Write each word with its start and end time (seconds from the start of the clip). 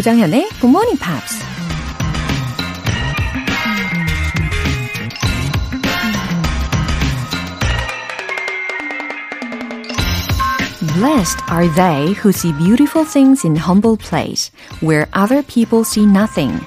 조장현의 0.00 0.48
Good 0.62 0.68
Morning 0.68 0.98
Pops. 0.98 1.44
Blessed 10.94 11.42
are 11.50 11.68
they 11.74 12.14
who 12.14 12.30
see 12.30 12.54
beautiful 12.56 13.04
things 13.04 13.44
in 13.44 13.54
humble 13.56 13.98
place, 13.98 14.50
where 14.80 15.06
other 15.12 15.42
people 15.42 15.84
see 15.84 16.06
nothing. 16.06 16.64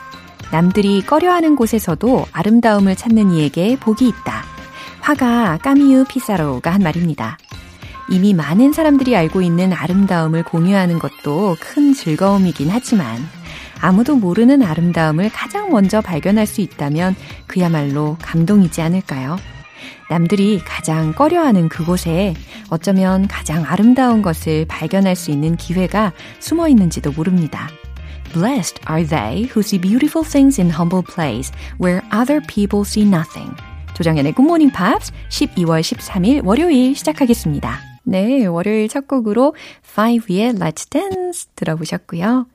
남들이 0.52 1.02
꺼려하는 1.02 1.56
곳에서도 1.56 2.28
아름다움을 2.32 2.96
찾는 2.96 3.32
이에게 3.32 3.78
복이 3.78 4.08
있다. 4.10 4.44
화가 5.02 5.58
까미유 5.64 6.06
피사로가 6.08 6.72
한 6.72 6.84
말입니다. 6.84 7.40
이미 8.10 8.34
많은 8.34 8.74
사람들이 8.74 9.16
알고 9.16 9.42
있는 9.42 9.72
아름다움을 9.74 10.44
공유하는 10.44 11.00
것도 11.00 11.56
큰 11.60 11.94
즐거움이긴 11.94 12.70
하지만 12.70 13.18
아무도 13.80 14.16
모르는 14.16 14.62
아름다움을 14.62 15.30
가장 15.30 15.70
먼저 15.70 16.02
발견할 16.02 16.46
수 16.46 16.62
있다면 16.62 17.16
그야말로 17.48 18.18
감동이지 18.22 18.82
않을까요? 18.82 19.38
남들이 20.10 20.60
가장 20.64 21.14
꺼려하는 21.14 21.70
그곳에 21.70 22.34
어쩌면 22.70 23.28
가장 23.28 23.64
아름다운 23.66 24.22
것을 24.22 24.66
발견할 24.68 25.16
수 25.16 25.32
있는 25.32 25.56
기회가 25.56 26.14
숨어 26.40 26.68
있는지도 26.68 27.12
모릅니다. 27.12 27.70
Blessed 28.34 28.82
are 28.90 29.06
they 29.06 29.44
who 29.44 29.60
see 29.60 29.80
beautiful 29.80 30.28
things 30.28 30.60
in 30.60 30.72
humble 30.72 31.04
place 31.04 31.52
where 31.82 32.02
other 32.14 32.42
people 32.48 32.82
see 32.86 33.08
nothing. 33.08 33.56
조정연의 33.96 34.34
Good 34.34 34.48
Morning 34.48 34.76
Pops 34.76 35.12
12월 35.30 35.82
13일 35.82 36.46
월요일 36.46 36.96
시작하겠습니다. 36.96 37.93
네, 38.06 38.46
월요일 38.46 38.90
첫 38.90 39.08
곡으로 39.08 39.56
5의 39.96 40.58
Let's 40.60 40.90
Dance 40.90 41.50
들어보셨고요. 41.56 42.48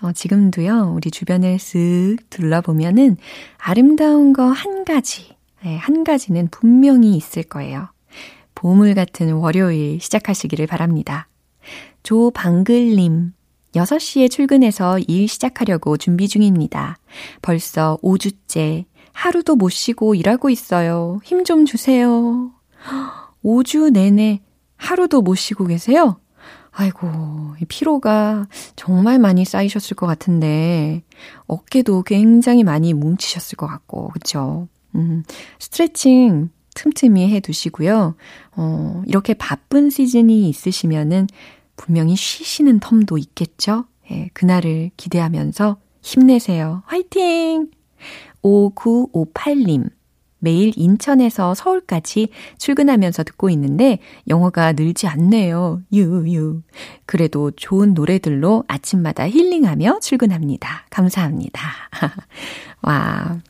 어, 0.00 0.12
지금도요, 0.12 0.92
우리 0.96 1.10
주변을 1.10 1.56
쓱 1.58 2.18
둘러보면은 2.30 3.16
아름다운 3.58 4.32
거 4.32 4.44
한 4.50 4.84
가지, 4.84 5.36
네, 5.62 5.76
한 5.76 6.04
가지는 6.04 6.48
분명히 6.50 7.16
있을 7.16 7.42
거예요. 7.42 7.88
보물 8.54 8.94
같은 8.94 9.32
월요일 9.34 10.00
시작하시기를 10.00 10.66
바랍니다. 10.66 11.28
조방글님, 12.02 13.32
6시에 13.74 14.30
출근해서 14.30 14.98
일 15.00 15.28
시작하려고 15.28 15.96
준비 15.96 16.28
중입니다. 16.28 16.96
벌써 17.42 17.98
5주째 18.02 18.84
하루도 19.12 19.56
못 19.56 19.68
쉬고 19.70 20.14
일하고 20.14 20.48
있어요. 20.50 21.20
힘 21.24 21.44
좀 21.44 21.66
주세요. 21.66 22.52
5주 23.44 23.90
내내 23.92 24.40
하루도 24.76 25.22
못 25.22 25.34
쉬고 25.34 25.66
계세요? 25.66 26.18
아이고, 26.72 27.08
피로가 27.68 28.48
정말 28.74 29.18
많이 29.18 29.44
쌓이셨을 29.44 29.96
것 29.96 30.06
같은데, 30.06 31.02
어깨도 31.46 32.02
굉장히 32.02 32.64
많이 32.64 32.92
뭉치셨을 32.92 33.56
것 33.56 33.66
같고, 33.66 34.08
그쵸? 34.08 34.68
음, 34.96 35.22
스트레칭 35.60 36.50
틈틈이 36.74 37.32
해 37.32 37.40
두시고요. 37.40 38.16
어, 38.56 39.02
이렇게 39.06 39.34
바쁜 39.34 39.90
시즌이 39.90 40.48
있으시면은 40.48 41.28
분명히 41.76 42.16
쉬시는 42.16 42.80
텀도 42.80 43.18
있겠죠? 43.18 43.84
예, 44.10 44.28
그날을 44.32 44.90
기대하면서 44.96 45.78
힘내세요. 46.02 46.82
화이팅! 46.86 47.70
5958님. 48.42 49.90
매일 50.44 50.72
인천에서 50.76 51.54
서울까지 51.54 52.28
출근하면서 52.58 53.24
듣고 53.24 53.50
있는데 53.50 53.98
영어가 54.28 54.74
늘지 54.74 55.08
않네요. 55.08 55.82
유유. 55.92 56.62
그래도 57.06 57.50
좋은 57.50 57.94
노래들로 57.94 58.64
아침마다 58.68 59.28
힐링하며 59.28 60.00
출근합니다. 60.00 60.86
감사합니다. 60.90 61.60
와. 62.82 63.40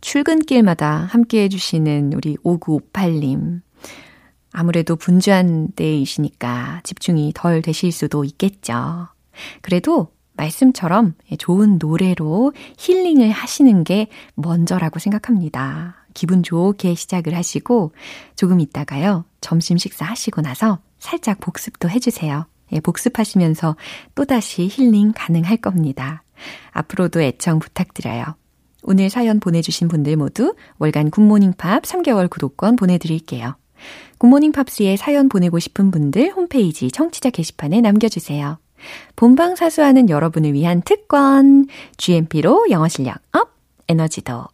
출근길마다 0.00 1.08
함께 1.10 1.42
해주시는 1.42 2.12
우리 2.14 2.36
5958님. 2.36 3.60
아무래도 4.52 4.96
분주한 4.96 5.72
때이시니까 5.74 6.80
집중이 6.84 7.32
덜 7.34 7.60
되실 7.60 7.92
수도 7.92 8.24
있겠죠. 8.24 9.08
그래도 9.60 10.08
말씀처럼 10.36 11.14
좋은 11.38 11.78
노래로 11.78 12.52
힐링을 12.78 13.30
하시는 13.30 13.84
게 13.84 14.08
먼저라고 14.34 14.98
생각합니다. 14.98 15.96
기분 16.14 16.42
좋게 16.42 16.94
시작을 16.94 17.34
하시고 17.34 17.92
조금 18.36 18.60
있다가요. 18.60 19.24
점심 19.40 19.76
식사 19.76 20.04
하시고 20.04 20.40
나서 20.40 20.78
살짝 20.98 21.40
복습도 21.40 21.90
해주세요. 21.90 22.46
예, 22.72 22.80
복습하시면서 22.80 23.76
또다시 24.14 24.68
힐링 24.70 25.12
가능할 25.14 25.58
겁니다. 25.58 26.22
앞으로도 26.72 27.20
애청 27.20 27.58
부탁드려요. 27.58 28.24
오늘 28.82 29.10
사연 29.10 29.40
보내주신 29.40 29.88
분들 29.88 30.16
모두 30.16 30.54
월간 30.78 31.10
굿모닝 31.10 31.54
팝 31.58 31.82
3개월 31.82 32.30
구독권 32.30 32.76
보내드릴게요. 32.76 33.56
굿모닝 34.18 34.52
팝스에 34.52 34.96
사연 34.96 35.28
보내고 35.28 35.58
싶은 35.58 35.90
분들 35.90 36.32
홈페이지 36.32 36.90
청취자 36.90 37.30
게시판에 37.30 37.80
남겨주세요. 37.80 38.58
본방 39.16 39.56
사수하는 39.56 40.08
여러분을 40.08 40.52
위한 40.52 40.82
특권. 40.82 41.66
GMP로 41.96 42.66
영어 42.70 42.88
실력 42.88 43.16
up, 43.32 43.50
에너지도 43.88 44.34
up. 44.34 44.50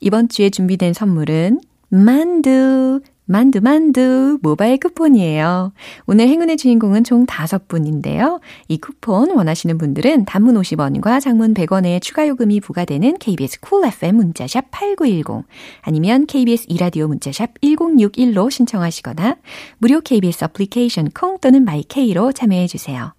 이번 0.00 0.28
주에 0.28 0.50
준비된 0.50 0.92
선물은 0.92 1.60
만두, 1.88 3.00
만두, 3.30 3.60
만두, 3.60 4.38
모바일 4.42 4.78
쿠폰이에요. 4.78 5.72
오늘 6.06 6.26
행운의 6.26 6.56
주인공은 6.56 7.04
총 7.04 7.26
5분인데요. 7.26 8.40
이 8.66 8.78
쿠폰 8.78 9.30
원하시는 9.30 9.78
분들은 9.78 10.24
단문 10.24 10.56
50원과 10.56 11.20
장문 11.20 11.54
100원의 11.54 12.02
추가 12.02 12.26
요금이 12.26 12.60
부과되는 12.60 13.18
KBS 13.18 13.60
Cool 13.60 13.92
FM 13.92 14.16
문자샵 14.16 14.72
8910 14.72 15.46
아니면 15.82 16.26
KBS 16.26 16.66
이라디오 16.68 17.06
문자샵 17.06 17.60
1061로 17.60 18.50
신청하시거나 18.50 19.36
무료 19.78 20.00
KBS 20.00 20.46
애플리케이션 20.46 21.10
콩 21.10 21.38
또는 21.38 21.64
마이케이로 21.64 22.32
참여해 22.32 22.66
주세요. 22.66 23.12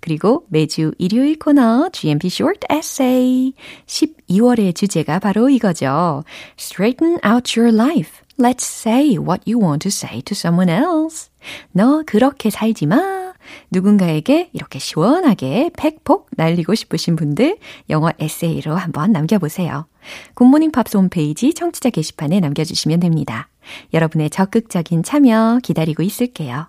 그리고 0.00 0.44
매주 0.48 0.92
일요일 0.98 1.38
코너 1.38 1.88
GMP 1.92 2.28
Short 2.28 2.66
Essay 2.72 3.52
12월의 3.86 4.74
주제가 4.74 5.18
바로 5.18 5.48
이거죠. 5.48 6.24
Straighten 6.58 7.18
out 7.24 7.58
your 7.58 7.74
life. 7.74 8.26
Let's 8.38 8.64
say 8.64 9.16
what 9.16 9.50
you 9.50 9.58
want 9.58 9.88
to 9.88 9.88
say 9.88 10.20
to 10.22 10.34
someone 10.34 10.70
else. 10.70 11.30
너 11.72 12.02
그렇게 12.04 12.50
살지 12.50 12.86
마. 12.86 13.32
누군가에게 13.70 14.50
이렇게 14.52 14.78
시원하게 14.78 15.70
팩폭 15.76 16.28
날리고 16.36 16.74
싶으신 16.74 17.16
분들 17.16 17.58
영어 17.90 18.10
에세이로 18.18 18.74
한번 18.74 19.12
남겨보세요. 19.12 19.86
굿모닝 20.34 20.72
팝스 20.72 20.96
홈페이지 20.96 21.54
청취자 21.54 21.90
게시판에 21.90 22.40
남겨주시면 22.40 23.00
됩니다. 23.00 23.48
여러분의 23.94 24.30
적극적인 24.30 25.02
참여 25.02 25.60
기다리고 25.62 26.02
있을게요. 26.02 26.68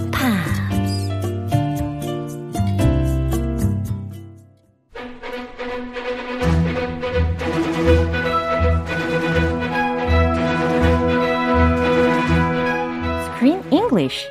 English 14.01 14.27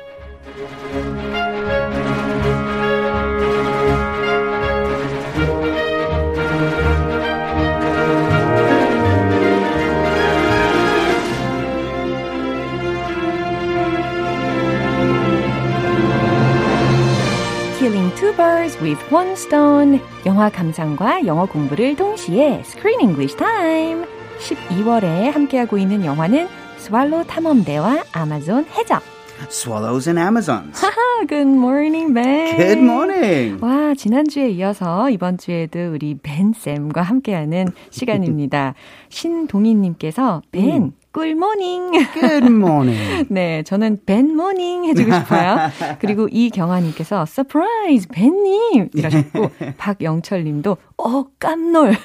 Killing 17.79 18.13
two 18.15 18.33
birds 18.33 18.77
with 18.81 18.99
one 19.11 19.31
stone. 19.33 19.99
영화 20.25 20.49
감상과 20.49 21.25
영어 21.25 21.45
공부를 21.45 21.95
동시에 21.95 22.61
Screen 22.65 22.99
English 23.01 23.37
Time. 23.37 24.05
12월에 24.39 25.31
함께하고 25.31 25.77
있는 25.77 26.05
영화는 26.05 26.47
스왈로 26.77 27.23
탐험대와 27.23 28.03
아마존 28.11 28.65
해적. 28.77 29.20
Swallows 29.49 30.07
and 30.07 30.19
Amazons. 30.19 30.81
Good 31.27 31.47
morning, 31.47 32.13
Ben. 32.13 32.57
Good 32.57 32.79
morning. 32.79 33.59
와, 33.63 33.93
지난주에 33.93 34.49
이어서 34.49 35.09
이번 35.09 35.37
주에도 35.37 35.93
우리 35.93 36.15
벤쌤과 36.15 37.01
함께하는 37.01 37.67
시간입니다. 37.91 38.73
신동희님께서 39.09 40.41
벤, 40.51 40.83
음. 40.83 40.91
꿀모닝. 41.11 41.91
Good 42.13 42.45
morning. 42.47 43.27
네, 43.29 43.63
저는 43.63 43.99
벤모닝 44.05 44.85
해주고 44.85 45.11
싶어요. 45.13 45.57
그리고 45.99 46.27
이경아님께서 46.31 47.25
서프라이즈 47.25 48.07
벤님 48.09 48.89
이러셨고 48.93 49.51
박영철님도 49.77 50.77
어 50.97 51.23
깜놀. 51.37 51.95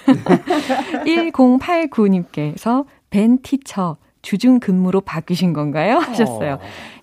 1089님께서 1.07 2.85
벤 3.11 3.39
티처 3.43 3.97
주중 4.26 4.60
근무로 4.60 5.02
바뀌신 5.02 5.52
건가요? 5.54 5.98
하셨어요. 5.98 6.60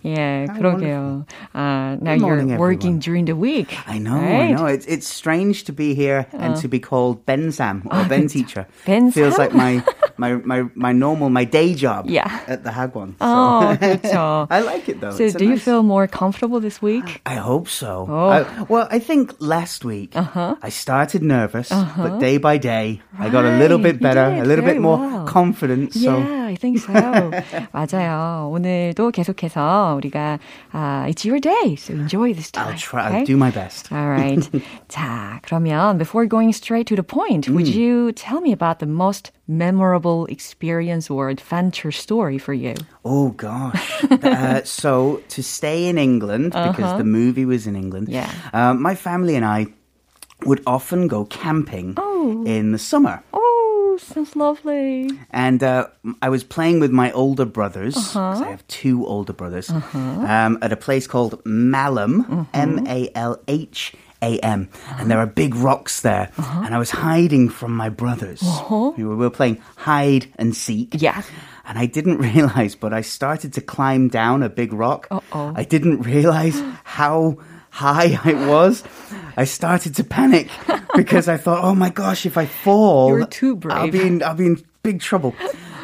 예, 0.06 0.46
그러게요. 0.56 1.24
Uh, 1.52 1.98
now 2.00 2.14
you're 2.14 2.38
morning, 2.38 2.56
working 2.56 2.94
everyone. 2.94 2.98
during 3.00 3.24
the 3.24 3.34
week. 3.34 3.74
I 3.88 3.98
know, 3.98 4.14
right? 4.14 4.50
I 4.50 4.52
know. 4.54 4.66
It's 4.66 4.86
it's 4.86 5.08
strange 5.10 5.64
to 5.64 5.72
be 5.72 5.94
here 5.98 6.26
and 6.32 6.54
to 6.62 6.68
be 6.68 6.78
called 6.78 7.26
Ben 7.26 7.50
Sam 7.50 7.82
or 7.90 8.06
아, 8.06 8.08
Ben 8.08 8.26
그쵸. 8.30 8.32
Teacher. 8.32 8.66
Ben 8.86 9.10
Feels 9.10 9.34
Sam? 9.34 9.50
like 9.50 9.54
my, 9.58 9.82
my 10.16 10.38
my 10.46 10.70
my 10.76 10.92
normal 10.94 11.28
my 11.28 11.42
day 11.42 11.74
job 11.74 12.06
Yeah. 12.06 12.30
at 12.46 12.62
the 12.62 12.70
Hagwon. 12.70 13.18
So 13.18 13.26
어, 13.26 13.74
그렇죠. 13.74 14.46
I 14.48 14.60
like 14.62 14.88
it 14.88 15.00
though. 15.02 15.10
So 15.10 15.24
It's 15.26 15.34
a 15.34 15.38
do 15.42 15.44
you 15.50 15.58
nice- 15.58 15.66
feel 15.66 15.82
more 15.82 16.06
comfortable 16.06 16.60
this 16.62 16.78
week? 16.80 17.20
I 17.26 17.34
hope 17.42 17.66
so. 17.66 18.06
Oh. 18.08 18.30
I, 18.30 18.46
well, 18.70 18.86
I 18.92 19.00
think 19.02 19.34
last 19.42 19.84
week 19.84 20.14
I 20.14 20.70
started 20.70 21.24
nervous, 21.26 21.74
but 21.74 22.20
day 22.22 22.38
by 22.38 22.58
day 22.62 23.02
I 23.18 23.28
got 23.34 23.42
a 23.44 23.58
little 23.58 23.82
Right. 23.82 23.98
bit 23.98 24.00
better, 24.00 24.30
You 24.30 24.36
did 24.38 24.44
a 24.46 24.46
little 24.46 24.64
very 24.64 24.78
bit 24.78 24.82
more 24.86 24.98
well. 25.02 25.26
confident. 25.26 25.94
So 25.98 26.14
Yeah, 26.22 26.46
I 26.46 26.54
think 26.54 26.78
so. 26.78 26.94
맞아요. 27.72 28.48
오늘도 28.52 29.10
계속해서 29.10 29.94
우리가 29.96 30.38
uh, 30.74 31.06
it's 31.08 31.24
your 31.24 31.38
day, 31.40 31.76
so 31.76 31.92
enjoy 31.94 32.32
this 32.34 32.50
time. 32.50 32.68
I'll 32.68 32.78
try. 32.78 33.08
okay? 33.08 33.18
I'll 33.20 33.24
do 33.26 33.36
my 33.36 33.50
best. 33.50 33.90
All 33.92 34.08
right. 34.08 34.40
자, 34.88 35.40
그러면 35.42 35.98
before 35.98 36.26
going 36.26 36.52
straight 36.52 36.86
to 36.88 36.96
the 36.96 37.02
point, 37.04 37.48
would 37.48 37.66
Mm. 37.66 37.74
you 37.74 38.12
tell 38.12 38.40
me 38.40 38.52
about 38.52 38.78
the 38.78 38.86
most 38.86 39.30
memorable 39.46 40.26
experience 40.26 41.10
or 41.10 41.28
adventure 41.28 41.90
story 41.92 42.38
for 42.38 42.52
you? 42.54 42.74
Oh 43.04 43.30
gosh. 43.36 44.04
uh, 44.10 44.60
so 44.64 45.20
to 45.28 45.42
stay 45.42 45.88
in 45.88 45.98
England 45.98 46.52
because 46.52 46.96
the 46.98 47.04
movie 47.04 47.44
was 47.44 47.66
in 47.66 47.76
England. 47.76 48.08
Yeah. 48.08 48.30
uh, 48.52 48.74
my 48.74 48.94
family 48.94 49.36
and 49.36 49.44
I 49.44 49.66
would 50.46 50.62
often 50.66 51.08
go 51.08 51.24
camping 51.26 51.94
Oh. 51.96 52.44
in 52.46 52.70
the 52.72 52.78
summer. 52.78 53.22
Oh, 53.32 53.51
sounds 54.05 54.35
lovely. 54.35 55.09
And 55.31 55.63
uh, 55.63 55.87
I 56.21 56.29
was 56.29 56.43
playing 56.43 56.79
with 56.79 56.91
my 56.91 57.11
older 57.11 57.45
brothers, 57.45 57.95
'cause 57.95 58.15
I 58.15 58.31
uh-huh. 58.31 58.51
have 58.51 58.67
two 58.67 59.05
older 59.05 59.33
brothers, 59.33 59.69
uh-huh. 59.69 59.99
um, 59.99 60.57
at 60.61 60.71
a 60.71 60.77
place 60.77 61.07
called 61.07 61.43
Malham, 61.43 62.25
mm-hmm. 62.25 62.43
M 62.53 62.87
A 62.87 63.09
L 63.15 63.39
H 63.47 63.93
A 64.21 64.39
M. 64.39 64.69
And 64.99 65.09
there 65.11 65.19
are 65.19 65.25
big 65.27 65.55
rocks 65.55 66.01
there. 66.01 66.31
Uh-huh. 66.37 66.61
And 66.65 66.75
I 66.75 66.77
was 66.77 66.91
hiding 66.91 67.49
from 67.49 67.75
my 67.75 67.89
brothers. 67.89 68.41
We, 68.97 69.03
were, 69.03 69.15
we 69.15 69.25
were 69.25 69.29
playing 69.29 69.61
hide 69.75 70.27
and 70.37 70.55
seek. 70.55 71.01
Yeah. 71.01 71.23
And 71.65 71.79
I 71.79 71.85
didn't 71.85 72.17
realize, 72.33 72.75
but 72.75 72.93
I 72.93 73.01
started 73.01 73.53
to 73.53 73.61
climb 73.61 74.09
down 74.09 74.43
a 74.43 74.49
big 74.49 74.73
rock. 74.73 75.07
Uh-oh. 75.11 75.53
I 75.55 75.63
didn't 75.63 76.01
realize 76.01 76.61
how 76.83 77.37
high 77.72 78.18
I 78.24 78.34
was. 78.46 78.82
I 79.36 79.44
started 79.44 79.94
to 79.96 80.04
panic 80.04 80.50
because 80.96 81.28
I 81.28 81.36
thought, 81.36 81.62
oh 81.62 81.74
my 81.74 81.90
gosh, 81.90 82.26
if 82.26 82.36
I 82.36 82.46
fall, 82.46 83.08
You're 83.08 83.26
too 83.26 83.58
I'll 83.70 83.88
brave. 83.88 83.92
be 83.92 84.00
in, 84.02 84.22
I'll 84.22 84.34
be 84.34 84.46
in 84.46 84.62
big 84.82 85.00
trouble. 85.00 85.34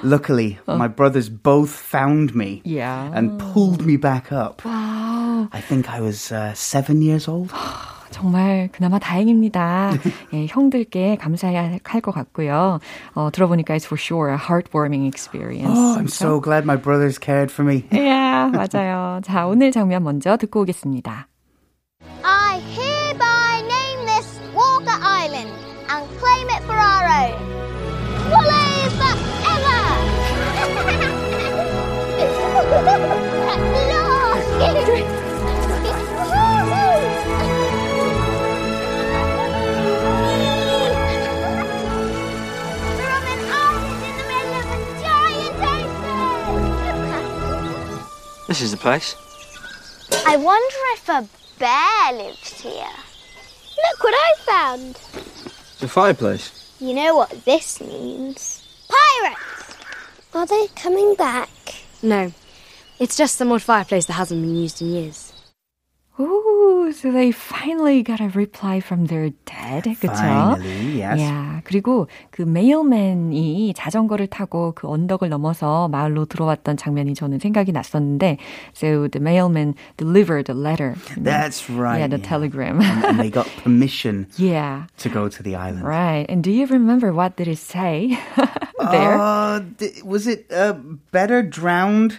Luckily, 0.03 0.59
my 0.67 0.89
brothers 0.89 1.29
both 1.31 1.71
found 1.71 2.35
me 2.35 2.61
Yeah. 2.65 3.11
and 3.15 3.39
pulled 3.41 3.87
me 3.87 3.97
back 3.97 4.33
up. 4.33 4.63
Wow. 4.65 5.49
I 5.53 5.61
think 5.61 5.89
I 5.89 6.01
was 6.01 6.31
uh, 6.33 6.53
seven 6.55 7.01
years 7.01 7.27
old. 7.29 7.51
정말 8.11 8.69
그나마 8.71 8.99
다행입니다. 9.01 9.93
예, 10.35 10.47
형들께 10.47 11.17
감사해야 11.17 11.79
할 11.83 12.01
것 12.01 12.13
같고요. 12.13 12.79
어, 13.15 13.31
들어보니까 13.33 13.75
it's 13.75 13.87
for 13.87 13.97
sure 13.99 14.29
a 14.31 14.37
heartwarming 14.39 15.07
experience. 15.09 15.73
Oh, 15.77 15.97
I'm 15.99 16.07
so 16.09 16.39
glad 16.39 16.65
my 16.65 16.77
brothers 16.77 17.19
cared 17.19 17.51
for 17.51 17.65
me. 17.65 17.85
yeah, 17.91 18.51
맞아요. 18.53 19.21
자, 19.25 19.47
오늘 19.47 19.73
장면 19.73 20.05
먼저 20.05 20.37
듣고 20.37 20.61
오겠습니다. 20.63 21.27
I 22.24 22.60
hereby 22.78 23.62
name 23.68 24.06
this 24.06 24.40
Walker 24.54 24.86
Island 24.90 25.52
and 25.90 26.10
claim 26.18 26.50
it 26.50 26.64
for 26.64 26.74
our 26.74 27.06
own. 27.08 27.40
Woolly 28.32 28.70
We're 42.96 43.12
on 43.12 43.24
an 43.28 43.42
island 43.52 44.00
in 44.06 44.14
the 44.18 44.26
middle 44.30 44.54
of 44.56 44.66
a 44.72 44.80
giant 45.02 45.56
ocean. 46.80 47.28
This 48.48 48.60
is 48.62 48.72
the 48.72 48.78
place. 48.78 49.16
I 50.26 50.38
wonder 50.38 50.78
if 50.94 51.10
a 51.10 51.28
bear 51.60 52.14
lives 52.14 52.62
here. 52.62 52.72
Look 52.72 54.04
what 54.04 54.14
I 54.16 54.34
found. 54.40 54.90
It's 54.92 55.84
a 55.84 55.88
fireplace. 55.88 56.74
You 56.80 56.94
know 56.94 57.16
what 57.16 57.46
this 57.46 57.82
means? 57.82 58.66
Pirates! 58.88 59.76
Are 60.34 60.46
they 60.46 60.68
coming 60.76 61.16
back? 61.16 61.50
No, 62.02 62.32
it's 63.00 63.18
just 63.18 63.36
some 63.36 63.52
old 63.52 63.62
fireplace 63.62 64.06
that 64.06 64.14
hasn't 64.14 64.42
been 64.42 64.56
used 64.56 64.82
in 64.82 64.88
years. 64.90 65.29
Ooh, 66.21 66.93
so 66.93 67.11
they 67.11 67.33
finally 67.33 68.05
got 68.05 68.21
a 68.21 68.29
reply 68.29 68.79
from 68.79 69.07
their 69.07 69.31
dad, 69.47 69.83
그쵸? 69.83 70.15
Finally, 70.15 71.01
yes. 71.01 71.21
야, 71.21 71.61
그리고 71.65 72.07
그 72.31 72.43
메일맨이 72.43 73.75
자전거를 73.75 74.29
타고 74.29 74.73
그 74.77 74.87
언덕을 74.87 75.29
넘어서 75.29 75.89
마을로 75.89 76.27
들어왔던 76.27 76.77
장면이 76.77 77.15
저는 77.15 77.41
생각이 77.41 77.73
났었는데, 77.73 78.39
so 78.75 79.09
the 79.09 79.21
mailman 79.21 79.75
delivered 79.97 80.49
a 80.49 80.55
letter. 80.55 80.95
That's 81.17 81.69
right. 81.69 81.99
Yeah, 81.99 82.07
the 82.07 82.19
yeah. 82.19 82.29
telegram. 82.29 82.81
and, 82.81 83.05
and 83.05 83.19
they 83.19 83.31
got 83.31 83.49
permission 83.65 84.29
yeah. 84.37 84.87
to 84.99 85.09
go 85.09 85.29
to 85.29 85.43
the 85.43 85.57
island. 85.57 85.83
Right. 85.83 86.27
And 86.29 86.45
do 86.45 86.53
you 86.53 86.67
remember 86.67 87.13
what 87.13 87.35
did 87.35 87.49
it 87.49 87.59
say 87.59 88.17
there? 88.79 89.19
Uh, 89.19 89.65
th- 89.79 90.05
was 90.05 90.29
it 90.29 90.47
uh, 90.53 90.75
better 91.11 91.43
drowned 91.43 92.19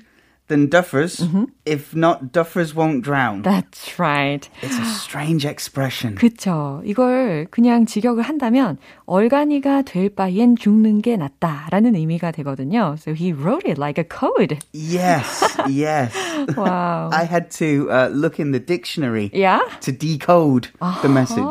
than 0.49 0.67
duffers? 0.69 1.21
Mm-hmm. 1.21 1.45
If 1.65 1.95
not, 1.95 2.31
duffers 2.31 2.75
won't 2.75 3.01
drown. 3.03 3.41
That's 3.41 3.97
right. 3.97 4.47
it's 4.61 4.77
a 4.77 4.85
strange 4.85 5.43
expression. 5.43 6.15
그쵸. 6.15 6.81
이걸 6.85 7.47
그냥 7.49 7.87
직역을 7.87 8.21
한다면 8.21 8.77
얼간이가 9.07 9.81
될 9.81 10.09
바엔 10.09 10.55
죽는 10.55 11.01
게 11.01 11.17
낫다라는 11.17 11.95
의미가 11.95 12.31
되거든요. 12.31 12.95
So 12.99 13.13
he 13.15 13.33
wrote 13.33 13.65
it 13.67 13.79
like 13.79 13.97
a 13.97 14.03
code. 14.05 14.59
yes, 14.71 15.57
yes. 15.67 16.13
Wow. 16.55 17.09
I 17.11 17.23
had 17.23 17.49
to 17.57 17.89
uh, 17.89 18.09
look 18.13 18.39
in 18.39 18.51
the 18.51 18.59
dictionary 18.59 19.31
Yeah? 19.33 19.61
to 19.81 19.91
decode 19.91 20.67
the 21.01 21.09
message. 21.09 21.49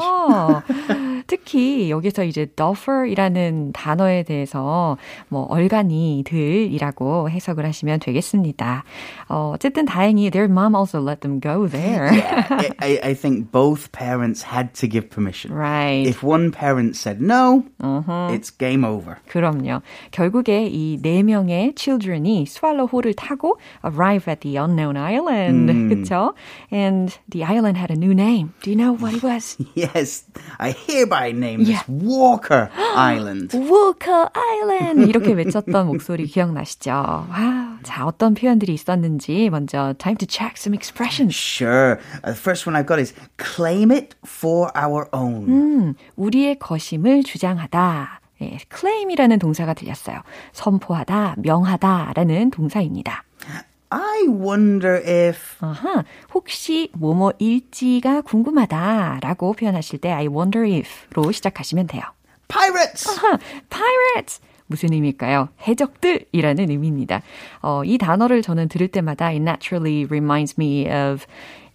어, 1.30 1.36
특히 1.40 1.92
여기서 1.92 2.24
이제 2.24 2.48
duffer이라는 2.56 3.72
단어에 3.74 4.24
대해서 4.24 4.98
뭐 5.30 5.44
얼간이들이라고 5.44 7.30
해석을 7.30 7.66
하시면 7.66 8.00
되겠습니다. 8.00 8.84
어, 9.30 9.52
어쨌든 9.54 9.86
다행히 9.86 10.32
their 10.32 10.50
mom 10.52 10.74
also 10.76 11.00
let 11.00 11.22
them 11.22 11.40
go 11.40 11.68
there. 11.68 12.10
I, 12.10 12.70
I, 12.80 13.00
I 13.04 13.14
think 13.14 13.52
both 13.52 13.92
parents 13.92 14.44
had 14.44 14.74
to 14.74 14.88
give 14.90 15.10
permission. 15.10 15.54
right. 15.54 16.08
If 16.08 16.24
one 16.24 16.52
parent 16.52 16.96
said 16.96 17.22
no, 17.22 17.64
Uh-huh. 17.82 18.30
it's 18.34 18.50
game 18.50 18.84
over. 18.84 19.18
그럼요. 19.30 19.82
결국에 20.12 20.68
이 20.68 20.98
네 21.02 21.24
명의 21.24 21.74
children이 21.76 22.46
swallow호를 22.48 23.14
타고 23.14 23.58
arrive 23.86 24.28
at 24.28 24.42
the 24.42 24.58
unknown 24.58 24.98
island. 24.98 25.70
그쵸? 25.90 26.34
And 26.72 27.14
the 27.30 27.44
island 27.46 27.78
had 27.78 27.92
a 27.92 27.96
new 27.98 28.12
name. 28.14 28.54
Do 28.62 28.72
you 28.72 28.76
know 28.78 28.94
what 28.94 29.14
it 29.14 29.24
was? 29.24 29.58
Yes, 29.76 30.24
I 30.60 30.72
hereby 30.72 31.19
name 31.28 31.66
this 31.66 31.84
Walker 31.88 32.70
Island. 32.96 33.54
Walker 33.54 34.30
Island! 34.34 35.08
이렇게 35.10 35.34
외쳤던 35.34 35.88
목소리 35.88 36.26
기억나시죠? 36.26 36.92
와, 36.92 37.78
자, 37.84 38.06
어떤 38.06 38.34
표현들이 38.34 38.74
있었는지 38.74 39.50
먼저 39.50 39.94
time 39.98 40.18
to 40.18 40.28
check 40.28 40.56
some 40.58 40.74
expressions. 40.74 41.36
Sure. 41.36 42.00
Uh, 42.24 42.32
the 42.32 42.36
first 42.36 42.66
one 42.66 42.76
I've 42.76 42.88
got 42.88 43.00
is 43.00 43.14
claim 43.38 43.92
it 43.92 44.16
for 44.26 44.72
our 44.76 45.08
own. 45.14 45.48
음, 45.50 45.94
우리의 46.16 46.60
것임을 46.60 47.24
주장하다. 47.24 48.22
예, 48.42 48.58
claim이라는 48.74 49.38
동사가 49.40 49.74
들렸어요. 49.74 50.22
선포하다, 50.54 51.36
명하다라는 51.40 52.52
동사입니다. 52.52 53.26
I 53.92 54.28
wonder 54.28 55.02
if 55.04 55.58
아하, 55.62 56.04
혹시 56.34 56.90
뭐뭐일지가 56.94 58.22
궁금하다라고 58.22 59.54
표현하실 59.54 60.00
때 60.00 60.12
I 60.12 60.28
wonder 60.28 60.64
if로 60.64 61.32
시작하시면 61.32 61.88
돼요. 61.88 62.04
pirates. 62.48 63.10
아하, 63.10 63.38
pirates! 63.70 64.42
무슨 64.68 64.94
의미일까요? 64.94 65.50
해적들이라는 65.68 66.70
의미입니다. 66.70 67.24
어, 67.64 67.84
이 67.84 67.98
단어를 67.98 68.44
저는 68.44 68.70
들을 68.70 68.88
때마다 68.88 69.28
it 69.28 69.38
naturally 69.42 70.06
reminds 70.06 70.56
me 70.60 70.86
of 70.86 71.26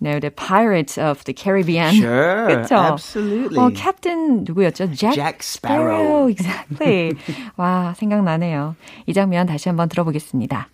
you 0.01 0.11
know, 0.11 0.21
the 0.21 0.31
Pirates 0.31 0.99
of 0.99 1.25
the 1.25 1.35
Caribbean. 1.35 1.95
Sure, 1.95 2.47
그쵸? 2.47 2.77
absolutely. 2.77 3.59
어, 3.59 3.71
캡틴 3.71 4.45
누구였죠? 4.45 4.93
Jack, 4.93 5.15
Jack 5.15 5.39
Sparrow. 5.41 6.29
Exactly. 6.31 7.15
와, 7.57 7.95
생각나네요. 7.97 8.77
이 9.07 9.13
장면 9.13 9.47
다시 9.47 9.69
한번 9.69 9.89
들어보겠습니다. 9.89 10.69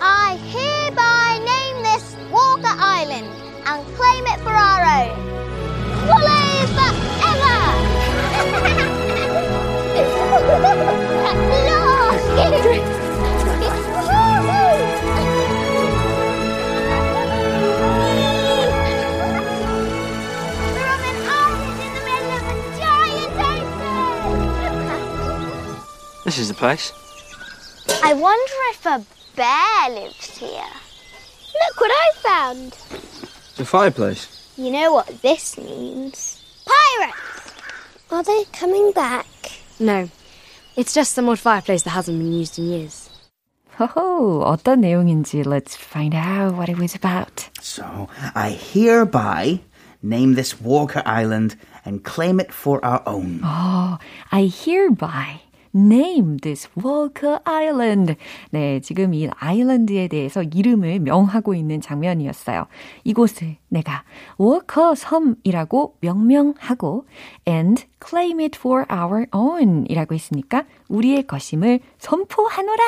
I 0.00 0.36
hereby 0.52 1.38
name 1.44 1.82
this 1.82 2.16
Walker 2.30 2.62
Island 2.66 3.26
and 3.66 3.86
claim 3.96 4.26
it 4.26 4.40
for 4.40 4.50
our 4.50 4.84
own. 4.84 5.16
Woolly 6.06 6.46
We're 20.72 20.86
on 20.86 21.00
an 21.00 21.18
island 21.26 21.78
in 21.82 21.90
the 21.94 22.02
middle 22.04 22.30
of 22.36 22.44
a 22.46 22.54
giant 22.78 23.32
ocean. 23.40 23.84
This 26.24 26.38
is 26.38 26.48
the 26.48 26.54
place. 26.54 26.92
I 28.02 28.12
wonder 28.14 28.52
if 28.70 28.86
a 28.86 29.15
bear 29.35 29.89
lives 29.89 30.37
here. 30.37 30.71
Look 31.61 31.81
what 31.81 31.91
I 31.91 32.11
found. 32.21 32.77
It's 33.51 33.59
a 33.59 33.65
fireplace. 33.65 34.53
You 34.57 34.71
know 34.71 34.93
what 34.93 35.21
this 35.21 35.57
means? 35.57 36.41
Pirates! 36.65 37.53
Are 38.11 38.23
they 38.23 38.45
coming 38.53 38.91
back? 38.91 39.25
No. 39.79 40.09
It's 40.75 40.93
just 40.93 41.13
some 41.13 41.27
old 41.29 41.39
fireplace 41.39 41.83
that 41.83 41.91
hasn't 41.91 42.17
been 42.17 42.33
used 42.33 42.57
in 42.59 42.65
years. 42.65 43.09
호호, 43.79 44.43
어떤 44.43 44.81
내용인지 44.81 45.43
let's 45.45 45.75
find 45.75 46.13
out 46.13 46.55
what 46.55 46.69
it 46.69 46.77
was 46.77 46.93
about. 46.93 47.49
So, 47.61 48.09
I 48.35 48.49
hereby 48.51 49.61
name 50.03 50.35
this 50.35 50.59
Walker 50.61 51.01
Island 51.05 51.55
and 51.85 52.03
claim 52.03 52.39
it 52.39 52.51
for 52.53 52.83
our 52.85 53.01
own. 53.07 53.41
어, 53.43 53.99
I 54.31 54.45
hereby 54.45 55.39
name 55.76 56.38
this 56.38 56.68
Walker 56.82 57.38
Island. 57.44 58.16
네, 58.50 58.80
지금 58.80 59.12
이 59.12 59.28
아일랜드에 59.36 60.08
대해서 60.08 60.42
이름을 60.42 61.00
명하고 61.00 61.54
있는 61.54 61.80
장면이었어요. 61.80 62.66
이곳을 63.04 63.56
내가 63.68 64.04
Walker 64.40 64.94
섬이라고 64.96 65.96
명명하고 66.00 67.04
and 67.46 67.84
claim 68.04 68.40
it 68.40 68.56
for 68.58 68.86
our 68.90 69.26
own 69.34 69.84
이라고 69.88 70.14
했으니까 70.14 70.64
우리의 70.88 71.26
것임을 71.26 71.80
선포하노라. 71.98 72.82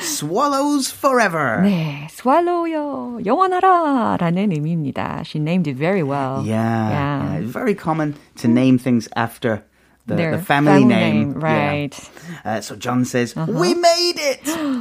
Swallows 0.00 0.92
forever. 0.96 1.60
네, 1.62 2.06
swallow요, 2.10 3.18
영원하라 3.24 4.16
라는 4.18 4.52
의미입니다. 4.52 5.22
She 5.24 5.40
named 5.42 5.68
it 5.68 5.78
very 5.78 6.02
well. 6.02 6.42
Yeah, 6.46 6.56
Yeah. 6.90 7.40
yeah, 7.40 7.52
very 7.52 7.74
common 7.74 8.14
to 8.36 8.48
name 8.50 8.78
things 8.78 9.08
after 9.16 9.62
the, 10.06 10.16
the 10.16 10.38
family, 10.38 10.84
name. 10.84 11.32
Yeah. 11.32 11.68
Right. 11.68 12.10
Uh, 12.44 12.60
so 12.60 12.76
John 12.76 13.04
says, 13.04 13.34
We 13.34 13.74
made 13.74 14.18
it! 14.18 14.40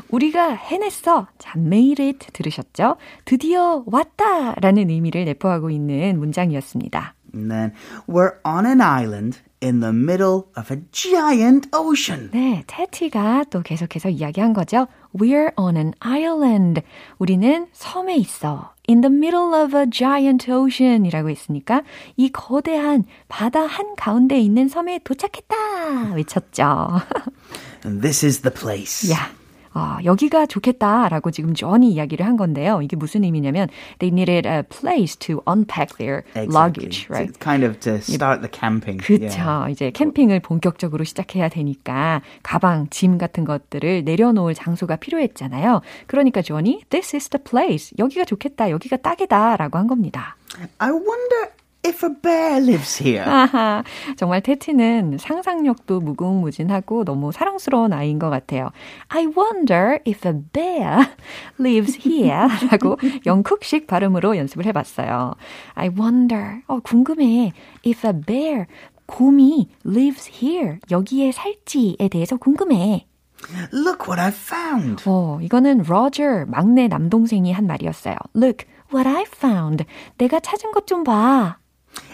우리가 0.10 0.53
해냈어. 0.55 1.27
자, 1.39 1.53
made 1.58 2.03
it 2.03 2.27
들으셨죠? 2.32 2.98
드디어 3.25 3.84
왔다 3.88 4.53
라는 4.62 4.89
의미를 4.89 5.25
내포하고 5.25 5.70
있는 5.70 6.20
문장이었습니다. 6.20 7.14
And 7.36 7.51
then, 7.51 7.74
we're 8.08 8.36
on 8.46 8.65
an 8.65 8.80
island 8.80 9.39
in 9.62 9.82
the 9.82 9.92
middle 9.92 10.48
of 10.56 10.72
a 10.72 10.80
giant 10.92 11.68
ocean. 11.74 12.30
네, 12.32 12.63
테티가 12.68 13.46
또 13.50 13.62
계속해서 13.62 14.10
이야기한 14.10 14.54
거죠. 14.54 14.88
We're 15.13 15.51
on 15.58 15.75
an 15.75 15.94
island. 16.00 16.82
우리는 17.18 17.68
섬에 17.74 18.15
있어. 18.15 18.74
In 18.88 19.01
the 19.01 19.13
middle 19.13 19.54
of 19.54 19.75
a 19.75 19.86
giant 19.89 20.50
ocean 20.51 21.06
이라고 21.06 21.30
했으니까 21.30 21.84
이 22.15 22.30
거대한 22.30 23.04
바다 23.27 23.62
한 23.65 23.96
가운데 23.96 24.39
있는 24.39 24.68
섬에 24.70 25.00
도착했다 25.04 26.13
외쳤죠. 26.15 27.01
And 27.84 28.01
this 28.01 28.25
is 28.25 28.42
the 28.42 28.54
place. 28.54 29.12
야, 29.12 29.32
어, 29.75 29.98
여기가 30.05 30.46
좋겠다라고 30.46 31.32
지금 31.32 31.53
존이 31.53 31.91
이야기를 31.91 32.25
한 32.25 32.38
건데요. 32.38 32.82
이게 32.82 32.96
무슨 32.96 33.25
의미냐면 33.25 33.67
they 34.00 34.10
needed 34.12 34.48
a 34.48 34.63
place 34.63 35.17
to 35.20 35.41
unpack 35.48 35.98
their 35.98 36.24
Exactly. 36.34 36.48
luggage, 36.55 37.05
To- 37.08 37.13
right? 37.13 37.39
kind 37.39 37.65
of 37.65 37.79
to 37.82 37.96
start 38.00 38.39
the 38.41 38.50
camping. 38.50 39.03
그쵸. 39.03 39.25
Yeah. 39.36 39.72
이제 39.72 39.91
캠핑을 39.91 40.39
본격적으로 40.39 41.03
시작해야 41.03 41.50
되니까 41.50 42.22
가방, 42.41 42.88
짐 42.89 43.17
같은 43.17 43.44
것들을 43.44 44.05
내려놓을 44.05 44.53
장소가 44.53 44.96
필요했잖아요. 44.96 45.82
그러니까 46.08 46.41
존이 46.41 46.86
this 46.89 47.13
is 47.15 47.27
the 47.29 47.44
place. 47.44 47.91
여기가 48.00 48.24
좋겠다. 48.24 48.70
여기가 48.72 48.98
딱이다라고 48.98 49.77
한 49.77 49.88
겁니다. 49.88 50.38
I 50.77 50.89
wonder 50.89 51.51
if 51.86 52.04
a 52.06 52.10
bear 52.22 52.58
lives 52.62 53.01
here. 53.04 53.24
아하, 53.24 53.84
정말 54.18 54.42
테티는 54.42 55.18
상상력도 55.20 56.00
무궁무진하고 56.01 57.06
너무 57.06 57.32
사랑스러운 57.32 57.94
아이인 57.94 58.18
것 58.20 58.30
같아요. 58.30 58.70
I 59.10 59.27
wonder 59.27 60.00
if 60.08 60.27
a 60.27 60.34
bear 60.54 61.06
lives 61.60 62.00
here 62.08 62.48
라고 62.72 62.98
영국식 63.25 63.88
발음으로 63.88 64.38
연습을 64.38 64.65
해봤어요. 64.65 65.36
I 65.75 65.89
wonder, 65.89 66.62
어, 66.68 66.80
궁금해. 66.80 67.51
If 67.86 68.08
a 68.08 68.13
bear, 68.25 68.65
곰이 69.06 69.70
lives 69.86 70.32
here, 70.44 70.80
여기에 70.89 71.32
살지에 71.32 72.08
대해서 72.10 72.38
궁금해. 72.38 73.06
Look 73.72 74.08
what 74.10 74.20
I 74.20 74.30
found. 74.30 75.04
어, 75.06 75.38
이거는 75.42 75.84
로저, 75.88 76.46
막내 76.48 76.88
남동생이 76.88 77.51
한 77.54 77.68
말이었어요. 77.68 78.15
Look, 78.36 78.65
what 78.92 79.08
I 79.08 79.24
found. 79.27 79.86
내가 80.18 80.39
찾은 80.39 80.72
것 80.72 80.88
좀 80.88 81.04
봐. 81.04 81.58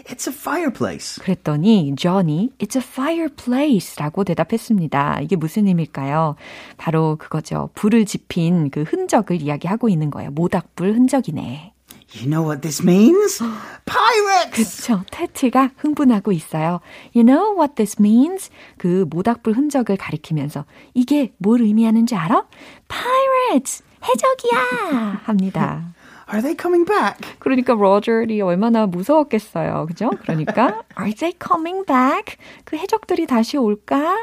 It's 0.05 0.27
a 0.27 0.33
fireplace. 0.35 1.21
그랬더니 1.23 1.95
존이 1.95 2.51
It's 2.59 2.75
a 2.75 2.81
fireplace라고 2.83 4.23
대답했습니다. 4.23 5.21
이게 5.21 5.35
무슨 5.35 5.67
의미일까요? 5.67 6.35
바로 6.77 7.15
그거죠. 7.19 7.69
불을 7.75 8.05
지핀 8.05 8.69
그 8.71 8.83
흔적을 8.83 9.41
이야기하고 9.41 9.89
있는 9.89 10.09
거예요. 10.09 10.31
모닥불 10.31 10.93
흔적이네. 10.93 11.73
You 12.13 12.27
know 12.29 12.43
what 12.43 12.61
this 12.61 12.81
means? 12.83 13.41
Pirates! 13.85 14.81
그쵸. 14.81 15.01
테티가 15.11 15.71
흥분하고 15.77 16.33
있어요. 16.33 16.81
You 17.15 17.25
know 17.25 17.55
what 17.57 17.75
this 17.75 17.95
means? 18.01 18.49
그 18.77 19.05
모닥불 19.09 19.53
흔적을 19.53 19.95
가리키면서 19.95 20.65
이게 20.93 21.31
뭘 21.37 21.61
의미하는지 21.61 22.15
알아? 22.15 22.45
Pirates! 22.89 23.83
해적이야! 24.03 25.21
합니다. 25.23 25.93
Are 26.31 26.41
they 26.41 26.55
coming 26.55 26.85
back? 26.85 27.19
그러니까 27.39 27.73
로저이 27.73 28.41
얼마나 28.41 28.85
무서웠겠어요. 28.87 29.85
그죠? 29.87 30.09
그러니까 30.21 30.83
Are 30.97 31.13
they 31.13 31.33
coming 31.37 31.85
back? 31.85 32.37
그 32.65 32.77
해적들이 32.77 33.27
다시 33.27 33.57
올까? 33.57 34.15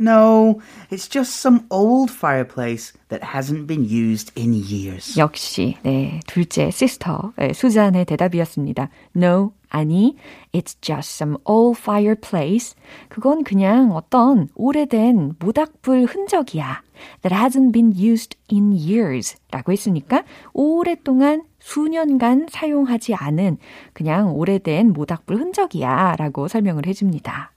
No, 0.00 0.60
it's 0.90 1.08
just 1.08 1.36
some 1.36 1.66
old 1.70 2.10
fireplace 2.10 2.92
that 3.08 3.22
hasn't 3.34 3.66
been 3.66 3.84
used 3.84 4.32
in 4.38 4.54
years. 4.54 5.18
역시 5.18 5.76
네 5.82 6.20
둘째 6.26 6.70
시스터 6.70 7.32
네, 7.36 7.52
수잔의 7.52 8.04
대답이었습니다. 8.04 8.88
No, 9.16 9.52
아니, 9.68 10.16
it's 10.52 10.76
just 10.80 11.14
some 11.14 11.36
old 11.44 11.78
fireplace. 11.78 12.74
그건 13.08 13.44
그냥 13.44 13.92
어떤 13.92 14.48
오래된 14.54 15.34
모닥불 15.38 16.04
흔적이야. 16.04 16.82
That 17.22 17.34
hasn't 17.34 17.72
been 17.72 17.92
used 17.96 18.36
in 18.50 18.72
years. 18.72 19.36
라고 19.50 19.72
했으니까 19.72 20.24
오랫동안 20.52 21.44
수년간 21.60 22.48
사용하지 22.50 23.14
않은 23.14 23.58
그냥 23.92 24.34
오래된 24.34 24.92
모닥불 24.92 25.36
흔적이야. 25.36 26.16
라고 26.16 26.48
설명을 26.48 26.86
해줍니다. 26.86 27.52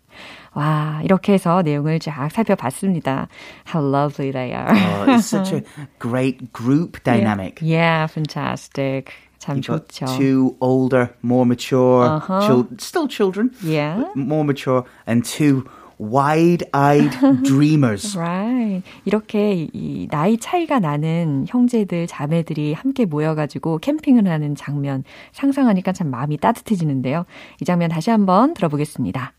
와, 0.53 0.99
이렇게 1.03 1.33
해서 1.33 1.61
내용을 1.61 1.99
쫙 1.99 2.29
살펴봤습니다. 2.29 3.29
How 3.73 3.95
lovely 3.95 4.31
they 4.31 4.51
are. 4.51 4.69
Oh, 4.69 5.15
it's 5.15 5.25
such 5.25 5.53
a 5.53 5.63
great 5.99 6.51
group 6.51 7.01
dynamic. 7.03 7.61
Yeah, 7.61 8.07
fantastic. 8.07 9.13
참 9.41 9.59
좋죠. 9.59 10.05
two 10.17 10.55
older, 10.59 11.09
more 11.25 11.45
mature, 11.45 12.05
Uh-huh. 12.21 12.41
chil- 12.45 12.67
still 12.77 13.07
children, 13.09 13.49
Yeah. 13.65 14.05
more 14.15 14.45
mature, 14.45 14.83
and 15.09 15.25
two 15.27 15.63
wide-eyed 15.99 17.09
dreamers. 17.43 18.17
Right. 18.17 18.83
이렇게 19.05 19.67
이 19.73 20.07
나이 20.09 20.37
차이가 20.37 20.79
나는 20.79 21.45
형제들, 21.47 22.07
자매들이 22.07 22.73
함께 22.73 23.05
모여가지고 23.05 23.79
캠핑을 23.79 24.27
하는 24.27 24.55
장면 24.55 25.03
상상하니까 25.33 25.91
참 25.91 26.09
마음이 26.09 26.37
따뜻해지는데요. 26.37 27.25
이 27.61 27.65
장면 27.65 27.89
다시 27.89 28.09
한번 28.11 28.53
들어보겠습니다. 28.53 29.33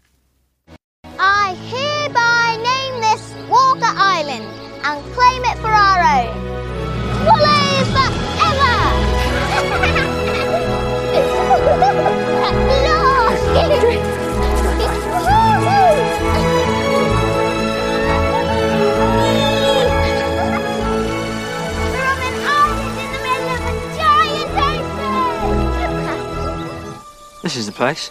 This 27.43 27.55
is 27.55 27.65
the 27.65 27.71
place. 27.71 28.09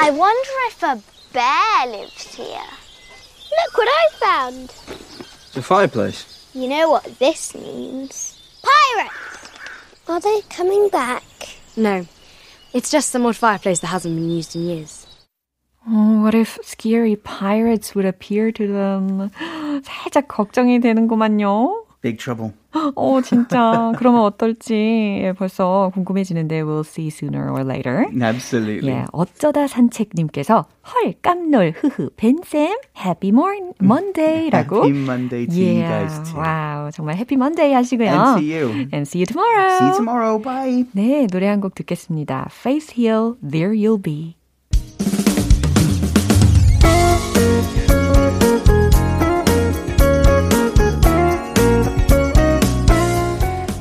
I 0.00 0.10
wonder 0.10 0.54
if 0.68 0.82
a 0.82 1.00
bear 1.32 1.86
lives 1.86 2.34
here. 2.34 2.70
Look 3.50 3.78
what 3.78 3.88
I 3.88 4.08
found. 4.18 4.74
It's 5.48 5.56
a 5.56 5.62
fireplace. 5.62 6.48
You 6.54 6.68
know 6.68 6.90
what 6.90 7.18
this 7.18 7.54
means? 7.54 8.40
Pirates! 8.62 9.50
Are 10.08 10.20
they 10.20 10.40
coming 10.48 10.88
back? 10.88 11.22
No, 11.76 12.06
it's 12.72 12.90
just 12.90 13.10
some 13.10 13.26
old 13.26 13.36
fireplace 13.36 13.80
that 13.80 13.88
hasn't 13.88 14.16
been 14.16 14.30
used 14.30 14.56
in 14.56 14.62
years. 14.62 15.06
Oh, 15.88 16.22
what 16.22 16.34
if 16.34 16.58
scary 16.62 17.14
pirates 17.16 17.94
would 17.94 18.06
appear 18.06 18.50
to 18.52 18.66
them? 18.66 19.30
살짝 19.84 20.26
걱정이 20.28 20.80
되는구만요. 20.80 21.84
Big 22.01 22.17
trouble. 22.17 22.53
어, 22.95 23.21
진짜. 23.21 23.91
그러면 23.97 24.21
어떨지 24.21 25.31
벌써 25.37 25.91
궁금해지는데 25.93 26.63
we'll 26.63 26.83
see 26.83 27.07
sooner 27.11 27.51
or 27.51 27.63
later. 27.63 28.07
Absolutely. 28.19 28.91
예, 28.91 29.05
어쩌다 29.11 29.67
산책님께서 29.67 30.65
헐 30.81 31.13
깜놀 31.21 31.73
흐흐 31.77 32.09
벤쌤 32.17 32.75
Happy 32.97 33.29
Morning 33.29 33.73
Monday라고. 33.79 34.77
Happy 34.83 34.97
Monday 34.97 35.45
to 35.45 35.53
you 35.55 35.81
guys 35.83 36.31
too. 36.31 36.39
와우 36.39 36.89
정말 36.91 37.17
Happy 37.17 37.35
Monday 37.35 37.71
하시고요. 37.73 38.09
And 38.09 38.41
to 38.41 38.43
you. 38.43 38.69
And 38.91 39.05
see 39.05 39.19
you 39.19 39.27
tomorrow. 39.27 39.77
See 39.77 39.85
you 39.85 39.95
tomorrow. 39.95 40.39
Bye. 40.41 40.85
네, 40.93 41.27
노래 41.27 41.47
한 41.47 41.61
곡 41.61 41.75
듣겠습니다. 41.75 42.47
Faith 42.49 42.93
Hill, 42.97 43.35
There 43.47 43.75
You'll 43.77 44.01
Be. 44.01 44.40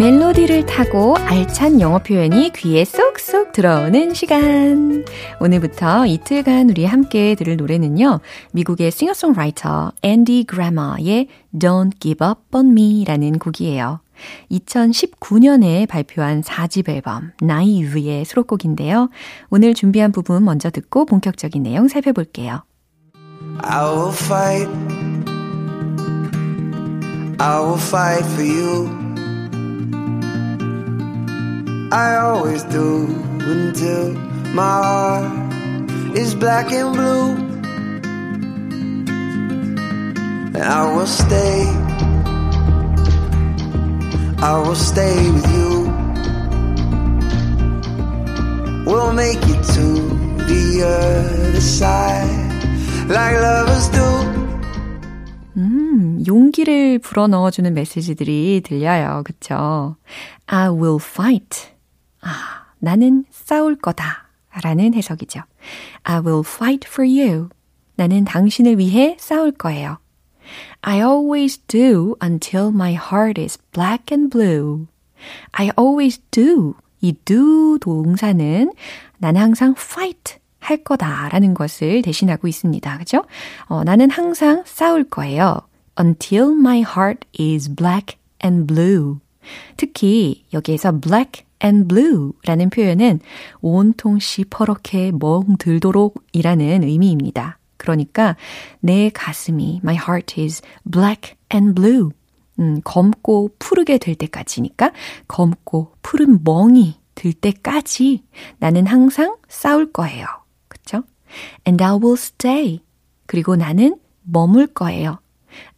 멜로디를 0.00 0.64
타고 0.64 1.14
알찬 1.18 1.78
영어 1.78 1.98
표현이 1.98 2.52
귀에 2.54 2.86
쏙쏙 2.86 3.52
들어오는 3.52 4.14
시간. 4.14 5.04
오늘부터 5.40 6.06
이틀간 6.06 6.70
우리 6.70 6.86
함께 6.86 7.34
들을 7.34 7.58
노래는요. 7.58 8.20
미국의 8.52 8.92
싱어송라이터 8.92 9.92
앤디 10.00 10.44
그래머의 10.44 11.28
Don't 11.54 12.00
Give 12.00 12.26
Up 12.26 12.40
On 12.54 12.68
Me라는 12.68 13.38
곡이에요. 13.38 14.00
2019년에 14.50 15.86
발표한 15.86 16.40
4집 16.40 16.88
앨범 16.88 17.32
나이브의 17.42 18.24
수록곡인데요. 18.24 19.10
오늘 19.50 19.74
준비한 19.74 20.12
부분 20.12 20.46
먼저 20.46 20.70
듣고 20.70 21.04
본격적인 21.04 21.62
내용 21.62 21.88
살펴볼게요. 21.88 22.62
I 23.58 23.84
will 23.84 24.14
fight. 24.14 24.70
I 27.38 27.60
will 27.60 27.78
fight 27.78 28.24
for 28.32 28.42
you. 28.42 29.09
I 31.92 32.16
always 32.18 32.62
do 32.64 33.06
until 33.40 34.14
my 34.54 34.62
heart 34.62 35.50
is 36.16 36.36
black 36.36 36.70
and 36.70 36.94
blue. 36.94 37.34
And 40.54 40.62
I 40.62 40.94
will 40.94 41.06
stay. 41.06 41.66
I 44.38 44.62
will 44.64 44.76
stay 44.76 45.30
with 45.32 45.46
you. 45.52 45.90
We'll 48.86 49.12
make 49.12 49.42
it 49.42 49.62
to 49.74 49.86
the 50.46 50.82
other 50.86 51.60
side 51.60 52.50
like 53.08 53.34
lovers 53.34 53.90
do. 53.90 54.00
음, 55.56 56.22
용기를 56.24 57.00
불어넣어주는 57.00 57.74
메시지들이 57.74 58.62
들려요. 58.64 59.22
그쵸? 59.24 59.96
I 60.46 60.68
will 60.68 60.98
fight. 61.00 61.70
아, 62.20 62.66
나는 62.78 63.24
싸울 63.30 63.76
거다. 63.76 64.28
라는 64.62 64.94
해석이죠. 64.94 65.42
I 66.02 66.20
will 66.20 66.42
fight 66.44 66.88
for 66.88 67.08
you. 67.08 67.48
나는 67.94 68.24
당신을 68.24 68.78
위해 68.78 69.16
싸울 69.20 69.52
거예요. 69.52 69.98
I 70.82 71.00
always 71.00 71.58
do 71.68 72.16
until 72.22 72.68
my 72.68 72.94
heart 72.94 73.40
is 73.40 73.58
black 73.72 74.06
and 74.10 74.30
blue. 74.30 74.86
I 75.52 75.70
always 75.78 76.20
do. 76.30 76.74
이 77.00 77.12
do 77.24 77.78
동사는 77.78 78.72
나는 79.18 79.40
항상 79.40 79.74
fight 79.76 80.38
할 80.58 80.78
거다라는 80.78 81.54
것을 81.54 82.02
대신하고 82.02 82.48
있습니다. 82.48 82.98
그죠? 82.98 83.24
어, 83.66 83.84
나는 83.84 84.10
항상 84.10 84.62
싸울 84.66 85.04
거예요. 85.04 85.60
Until 85.98 86.52
my 86.52 86.80
heart 86.80 87.26
is 87.38 87.74
black 87.74 88.18
and 88.44 88.66
blue. 88.66 89.20
특히 89.76 90.44
여기에서 90.52 90.92
black 90.98 91.44
and 91.62 91.88
blue 91.88 92.32
라는 92.44 92.70
표현은 92.70 93.20
온통 93.60 94.18
시 94.18 94.44
퍼렇게 94.44 95.12
멍들도록 95.12 96.24
이라는 96.32 96.82
의미입니다. 96.82 97.58
그러니까 97.76 98.36
내 98.80 99.10
가슴이 99.10 99.80
my 99.82 99.96
heart 99.96 100.40
is 100.40 100.62
black 100.90 101.34
and 101.52 101.74
blue. 101.74 102.10
음, 102.58 102.80
검고 102.84 103.52
푸르게 103.58 103.96
될 103.96 104.14
때까지니까 104.14 104.92
검고 105.28 105.94
푸른 106.02 106.40
멍이 106.44 107.00
들 107.14 107.32
때까지 107.32 108.22
나는 108.58 108.86
항상 108.86 109.36
싸울 109.48 109.92
거예요. 109.92 110.26
그쵸? 110.68 111.02
And 111.66 111.82
I 111.82 111.92
will 111.92 112.18
stay. 112.18 112.80
그리고 113.26 113.56
나는 113.56 113.98
머물 114.22 114.66
거예요. 114.66 115.18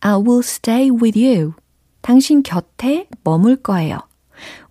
I 0.01 0.15
will 0.15 0.41
stay 0.41 0.91
with 0.91 1.19
you. 1.19 1.55
당신 2.03 2.43
곁에 2.43 3.09
머물 3.25 3.57
거예요. 3.57 3.99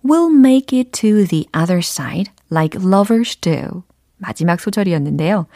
We'll 0.04 0.32
make 0.32 0.78
it 0.78 0.90
to 1.00 1.26
the 1.26 1.46
other 1.56 1.78
side 1.78 2.30
like 2.50 2.80
lovers 2.80 3.36
do. 3.36 3.82
마지막 4.18 4.60
소절이었는데요. 4.60 5.46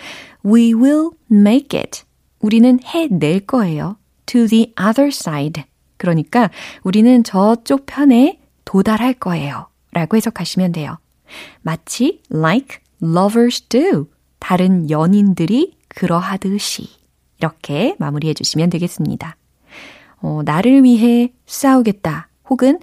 We 0.44 0.74
will 0.74 1.10
make 1.30 1.78
it. 1.78 2.02
우리는 2.40 2.80
해낼 2.82 3.40
거예요. 3.40 3.96
To 4.26 4.46
the 4.46 4.72
other 4.80 5.08
side. 5.08 5.64
그러니까 5.96 6.50
우리는 6.82 7.22
저쪽 7.22 7.86
편에 7.86 8.40
도달할 8.64 9.14
거예요. 9.14 9.68
라고 9.92 10.16
해석하시면 10.16 10.72
돼요. 10.72 10.98
마치 11.62 12.22
like 12.32 12.78
lovers 13.02 13.62
do. 13.68 14.08
다른 14.38 14.90
연인들이 14.90 15.76
그러하듯이. 15.88 16.88
이렇게 17.38 17.96
마무리해 17.98 18.34
주시면 18.34 18.70
되겠습니다. 18.70 19.36
어, 20.20 20.40
나를 20.44 20.84
위해 20.84 21.32
싸우겠다. 21.46 22.28
혹은 22.48 22.78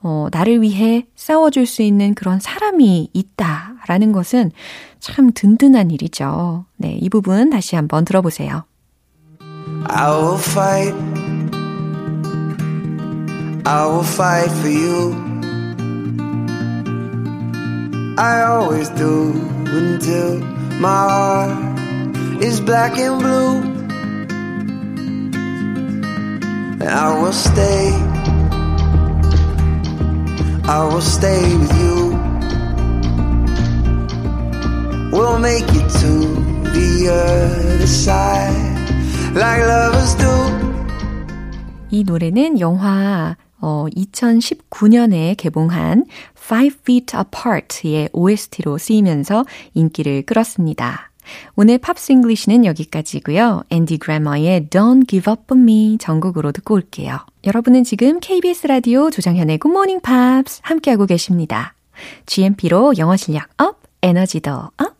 어, 0.00 0.28
나를 0.30 0.62
위해 0.62 1.06
싸워줄 1.16 1.66
수 1.66 1.82
있는 1.82 2.14
그런 2.14 2.38
사람이 2.38 3.10
있다라는 3.12 4.12
것은 4.12 4.52
참 5.00 5.32
든든한 5.32 5.90
일이죠. 5.90 6.64
네, 6.76 6.96
이 7.00 7.08
부분 7.08 7.50
다시 7.50 7.76
한번 7.76 8.04
들어보세요. 8.04 8.64
I 9.88 10.10
will 10.10 10.38
fight. 10.38 10.94
I 13.64 13.86
will 13.86 14.04
fight 14.04 14.50
for 14.52 14.70
you. 14.70 15.14
I 18.18 18.44
always 18.44 18.88
do 18.90 19.32
until 19.66 20.40
my 20.80 21.08
heart 21.08 21.76
is 22.42 22.60
black 22.60 22.96
and 22.98 23.18
blue. 23.18 23.85
I 26.80 27.18
will 27.20 27.32
stay. 27.32 27.90
I 30.68 30.84
will 30.84 31.00
stay 31.00 31.56
with 31.56 31.72
you. 31.80 32.12
We'll 35.10 35.38
make 35.38 35.64
it 35.64 35.88
to 36.00 36.12
the 36.74 37.08
other 37.08 37.86
side 37.86 38.76
like 39.34 39.62
lovers 39.66 40.14
do. 40.16 40.26
이 41.90 42.04
노래는 42.04 42.60
영화 42.60 43.36
어, 43.58 43.86
2019년에 43.96 45.36
개봉한 45.38 46.04
Five 46.36 46.76
Feet 46.82 47.16
Apart의 47.16 48.10
OST로 48.12 48.76
쓰이면서 48.76 49.46
인기를 49.72 50.22
끌었습니다. 50.26 51.05
오늘 51.54 51.78
Pops 51.78 52.12
English는 52.12 52.64
여기까지고요. 52.64 53.64
앤디 53.70 53.98
그래머의 53.98 54.66
Don't 54.70 55.08
Give 55.08 55.30
Up 55.30 55.42
On 55.50 55.62
Me 55.62 55.98
전곡으로 55.98 56.52
듣고 56.52 56.74
올게요. 56.74 57.18
여러분은 57.44 57.84
지금 57.84 58.20
KBS 58.20 58.66
라디오 58.66 59.10
조정현의 59.10 59.58
Good 59.58 59.72
Morning 59.72 60.02
Pops 60.02 60.60
함께하고 60.62 61.06
계십니다. 61.06 61.74
GMP로 62.26 62.94
영어 62.98 63.16
실력 63.16 63.48
up, 63.58 63.80
에너지도 64.02 64.70
up. 64.76 64.95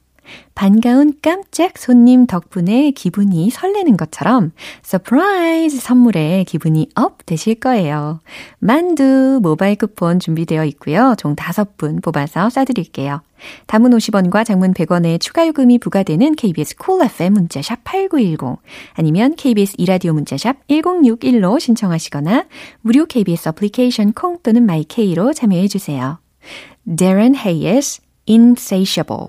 반가운 0.54 1.14
깜짝 1.22 1.78
손님 1.78 2.26
덕분에 2.26 2.90
기분이 2.92 3.50
설레는 3.50 3.96
것처럼 3.96 4.52
surprise 4.82 5.78
선물에 5.78 6.44
기분이 6.44 6.88
up 6.94 7.24
되실 7.26 7.56
거예요. 7.56 8.20
만두 8.58 9.40
모바일 9.42 9.76
쿠폰 9.76 10.18
준비되어 10.18 10.64
있고요. 10.64 11.14
총 11.18 11.36
5분 11.36 12.02
뽑아서 12.02 12.48
쏴드릴게요. 12.48 13.20
단문 13.66 13.90
50원과 13.90 14.44
장문 14.44 14.72
100원의 14.72 15.20
추가 15.20 15.46
요금이 15.46 15.78
부과되는 15.78 16.34
KBS 16.36 16.76
Cool 16.76 17.10
FM 17.10 17.34
문자샵 17.34 17.84
8910 17.84 18.58
아니면 18.94 19.34
KBS 19.36 19.74
이라디오 19.78 20.14
문자샵 20.14 20.66
1061로 20.68 21.60
신청하시거나 21.60 22.46
무료 22.80 23.06
KBS 23.06 23.50
어플리케이션 23.50 24.12
콩 24.12 24.38
또는 24.42 24.64
마이케이로 24.64 25.32
참여해 25.32 25.68
주세요. 25.68 26.18
Darren 26.86 27.34
Hayes, 27.34 28.00
Insatiable 28.28 29.28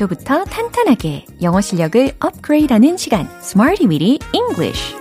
기초부터 0.00 0.44
탄탄하게 0.44 1.26
영어 1.42 1.60
실력을 1.60 2.12
업그레이드하는 2.20 2.96
시간 2.96 3.28
Smarty 3.42 3.86
Weedy 3.88 4.18
English 4.32 4.96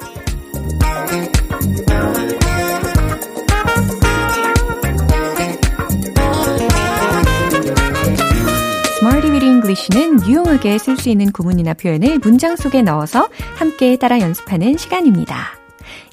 English는 9.42 10.28
유용하게 10.28 10.78
쓸 10.80 10.98
수 10.98 11.10
있는 11.10 11.32
구문이나 11.32 11.74
표현을 11.76 12.20
문장 12.20 12.56
속에 12.56 12.82
넣어서 12.82 13.30
함께 13.56 13.98
따라 13.98 14.20
연습하는 14.20 14.78
시간입니다. 14.78 15.58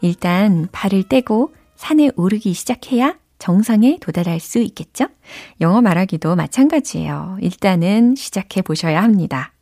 일단 0.03 0.69
발을 0.73 1.05
떼고 1.05 1.55
산에 1.75 2.11
오르기 2.17 2.53
시작해야 2.53 3.15
정상에 3.39 3.99
도달할 4.01 4.41
수 4.41 4.59
있겠죠? 4.59 5.07
영어 5.61 5.81
말하기도 5.81 6.37
마찬가지예요. 6.37 7.39
일단은 7.41 8.15
시작해 8.17 8.63
보셔야 8.63 9.03
합니다. 9.03 9.53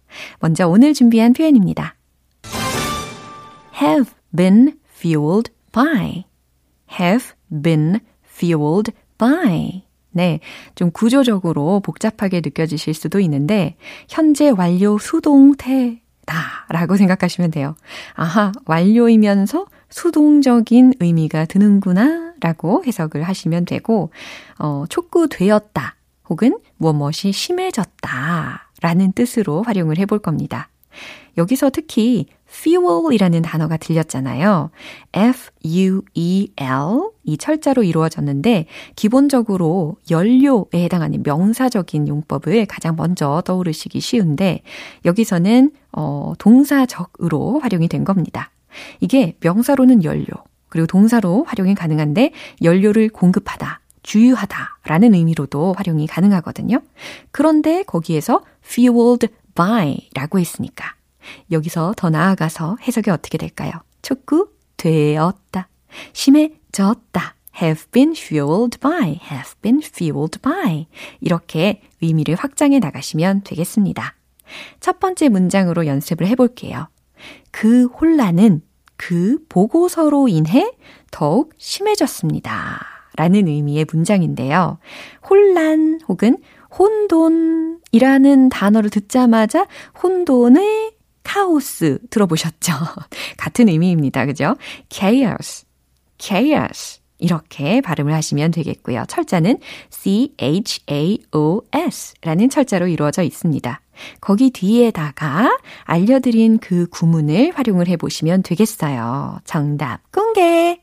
먼저 0.41 0.69
오늘 0.69 0.95
준비한 0.95 1.33
표현입니다. 1.33 1.97
have 3.81 4.13
been 4.35 4.79
fueled 4.97 5.51
by. 5.73 6.25
have 7.01 7.33
been 7.63 8.01
fueled 8.25 8.93
by. 9.19 9.83
네. 10.11 10.39
좀 10.77 10.93
구조적으로 10.93 11.81
복잡하게 11.81 12.41
느껴지실 12.45 12.95
수도 12.95 13.19
있는데, 13.19 13.77
현재 14.09 14.51
완료 14.51 14.97
수동태다 14.97 16.04
라고 16.69 16.97
생각하시면 16.97 17.51
돼요. 17.51 17.75
아하, 18.15 18.53
완료이면서 18.67 19.67
수동적인 19.91 20.95
의미가 21.01 21.45
드는구나 21.47 22.33
라고 22.41 22.83
해석을 22.85 23.23
하시면 23.23 23.65
되고, 23.65 24.11
어, 24.59 24.85
촉구되었다 24.89 25.95
혹은 26.29 26.59
무엇이 26.77 27.33
심해졌다 27.33 28.71
라는 28.81 29.13
뜻으로 29.13 29.63
활용을 29.63 29.99
해볼 29.99 30.19
겁니다. 30.19 30.69
여기서 31.37 31.71
특히 31.71 32.27
fuel이라는 32.55 33.43
단어가 33.43 33.77
들렸잖아요. 33.77 34.71
F-U-E-L 35.13 37.11
이 37.25 37.37
철자로 37.37 37.83
이루어졌는데 37.83 38.67
기본적으로 38.95 39.97
연료에 40.11 40.85
해당하는 40.85 41.23
명사적인 41.25 42.07
용법을 42.07 42.67
가장 42.67 42.97
먼저 42.97 43.43
떠오르시기 43.45 44.01
쉬운데 44.01 44.63
여기서는 45.05 45.73
어, 45.93 46.33
동사적으로 46.39 47.59
활용이 47.59 47.89
된 47.89 48.05
겁니다. 48.05 48.51
이게 49.01 49.37
명사로는 49.41 50.05
연료, 50.05 50.27
그리고 50.69 50.87
동사로 50.87 51.45
활용이 51.45 51.75
가능한데 51.75 52.33
연료를 52.63 53.09
공급하다, 53.09 53.81
주유하다 54.03 54.79
라는 54.85 55.15
의미로도 55.15 55.75
활용이 55.77 56.07
가능하거든요. 56.07 56.81
그런데 57.31 57.83
거기에서 57.85 58.43
fueled 58.65 59.29
by 59.55 60.09
라고 60.15 60.39
했으니까 60.39 60.95
여기서 61.51 61.95
더 61.97 62.11
나아가서 62.11 62.77
해석이 62.87 63.11
어떻게 63.11 63.39
될까요? 63.39 63.73
촉구 64.03 64.51
되었다, 64.77 65.69
심해졌다. 66.13 67.35
have 67.63 67.85
been 67.93 68.13
fueled 68.13 68.79
by, 68.81 69.21
have 69.31 69.53
been 69.63 69.81
fueled 69.83 70.41
by. 70.41 70.87
이렇게 71.21 71.83
의미를 72.03 72.35
확장해 72.35 72.79
나가시면 72.81 73.43
되겠습니다. 73.45 74.15
첫 74.81 74.99
번째 75.01 75.29
문장으로 75.29 75.87
연습을 75.87 76.27
해볼게요. 76.27 76.89
그 77.51 77.87
혼란은 77.87 78.63
그 78.97 79.39
보고서로 79.49 80.29
인해 80.29 80.73
더욱 81.11 81.53
심해졌습니다. 81.59 82.81
라는 83.17 83.47
의미의 83.47 83.87
문장인데요. 83.91 84.79
혼란 85.29 86.01
혹은 86.09 86.39
혼돈이라는 86.77 88.49
단어를 88.49 88.91
듣자마자 88.91 89.67
혼돈의 90.03 90.93
카오스 91.25 91.99
들어보셨죠? 92.11 92.73
같은 93.37 93.69
의미입니다. 93.69 94.27
그죠? 94.27 94.57
chaos, 94.89 95.67
chaos. 96.19 97.01
이렇게 97.19 97.81
발음을 97.81 98.13
하시면 98.13 98.51
되겠고요. 98.51 99.05
철자는 99.09 99.59
C-H-A-O-S 99.91 101.25
라는 102.23 102.51
철자로 102.51 102.87
이루어져 102.89 103.23
있습니다. 103.23 103.81
거기 104.21 104.51
뒤에다가 104.51 105.57
알려드린 105.85 106.59
그 106.59 106.87
구문을 106.89 107.53
활용을 107.55 107.89
해보시면 107.89 108.43
되겠어요. 108.43 109.39
정답 109.45 110.01
공개! 110.13 110.81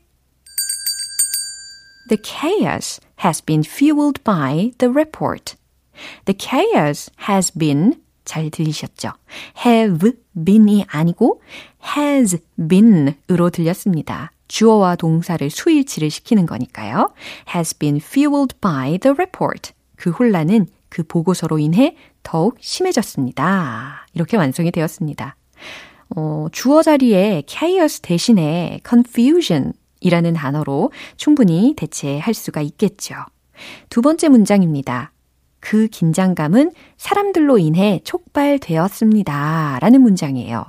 The 2.08 2.20
chaos 2.22 3.00
has 3.24 3.40
been 3.42 3.62
fueled 3.64 4.22
by 4.24 4.72
the 4.78 4.90
report. 4.90 5.54
The 6.24 6.36
chaos 6.36 7.10
has 7.28 7.52
been 7.56 8.02
잘 8.24 8.50
들리셨죠? 8.50 9.12
have 9.64 10.12
been이 10.44 10.84
아니고 10.88 11.40
has 11.96 12.38
been으로 12.68 13.50
들렸습니다. 13.50 14.32
주어와 14.48 14.96
동사를 14.96 15.48
수일치를 15.48 16.10
시키는 16.10 16.46
거니까요. 16.46 17.12
has 17.54 17.76
been 17.78 17.96
fueled 17.96 18.56
by 18.60 18.98
the 18.98 19.14
report. 19.14 19.72
그 19.96 20.10
혼란은 20.10 20.66
그 20.88 21.02
보고서로 21.04 21.58
인해 21.58 21.96
더욱 22.22 22.56
심해졌습니다. 22.60 24.06
이렇게 24.14 24.36
완성이 24.36 24.70
되었습니다. 24.70 25.36
어, 26.14 26.46
주어 26.52 26.82
자리에 26.82 27.44
chaos 27.46 28.00
대신에 28.00 28.80
confusion 28.86 29.72
이라는 30.00 30.34
단어로 30.34 30.92
충분히 31.16 31.74
대체할 31.76 32.34
수가 32.34 32.60
있겠죠. 32.60 33.14
두 33.88 34.02
번째 34.02 34.28
문장입니다. 34.28 35.12
그 35.62 35.86
긴장감은 35.86 36.72
사람들로 36.96 37.56
인해 37.56 38.00
촉발되었습니다. 38.04 39.78
라는 39.80 40.02
문장이에요. 40.02 40.64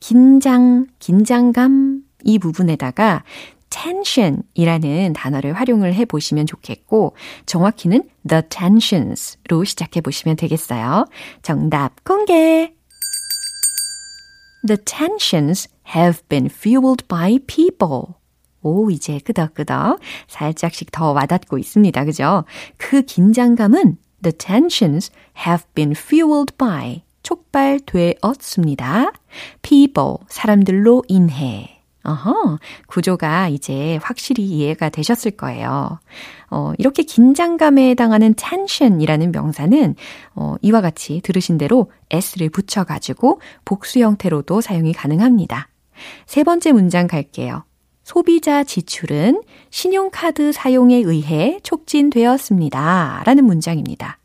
긴장, 0.00 0.86
긴장감 0.98 2.02
이 2.24 2.38
부분에다가 2.38 3.22
tension이라는 3.70 5.12
단어를 5.14 5.54
활용을 5.54 5.94
해 5.94 6.04
보시면 6.04 6.46
좋겠고 6.46 7.14
정확히는 7.46 8.08
the 8.28 8.42
tensions로 8.48 9.64
시작해 9.64 10.00
보시면 10.00 10.36
되겠어요. 10.36 11.06
정답 11.42 12.04
공개. 12.04 12.74
The 14.66 14.78
tensions 14.84 15.68
have 15.94 16.22
been 16.28 16.46
fueled 16.46 17.06
by 17.06 17.38
people. 17.46 18.14
오, 18.62 18.90
이제 18.90 19.20
끄덕끄덕 19.20 20.00
살짝씩 20.26 20.90
더 20.90 21.12
와닿고 21.12 21.58
있습니다. 21.58 22.04
그죠? 22.04 22.44
그 22.78 23.02
긴장감은 23.02 23.98
the 24.24 24.36
tensions 24.36 25.12
have 25.46 25.64
been 25.74 25.92
fueled 25.92 26.56
by 26.58 27.04
촉발되었습니다. 27.22 29.12
people 29.62 30.16
사람들로 30.28 31.04
인해 31.08 31.74
어허, 32.06 32.58
구조가 32.86 33.48
이제 33.48 33.98
확실히 34.02 34.44
이해가 34.44 34.90
되셨을 34.90 35.30
거예요. 35.32 35.98
어, 36.50 36.72
이렇게 36.76 37.02
긴장감에 37.02 37.88
해당하는 37.90 38.34
tension이라는 38.34 39.32
명사는 39.32 39.94
어, 40.34 40.54
이와 40.60 40.82
같이 40.82 41.22
들으신 41.22 41.56
대로 41.56 41.90
s를 42.10 42.50
붙여가지고 42.50 43.40
복수 43.64 44.00
형태로도 44.00 44.60
사용이 44.60 44.92
가능합니다. 44.92 45.68
세 46.26 46.44
번째 46.44 46.72
문장 46.72 47.06
갈게요. 47.06 47.64
소비자 48.04 48.62
지출은 48.62 49.42
신용카드 49.70 50.52
사용에 50.52 50.96
의해 50.96 51.58
촉진되었습니다. 51.62 53.22
라는 53.24 53.44
문장입니다. 53.44 54.18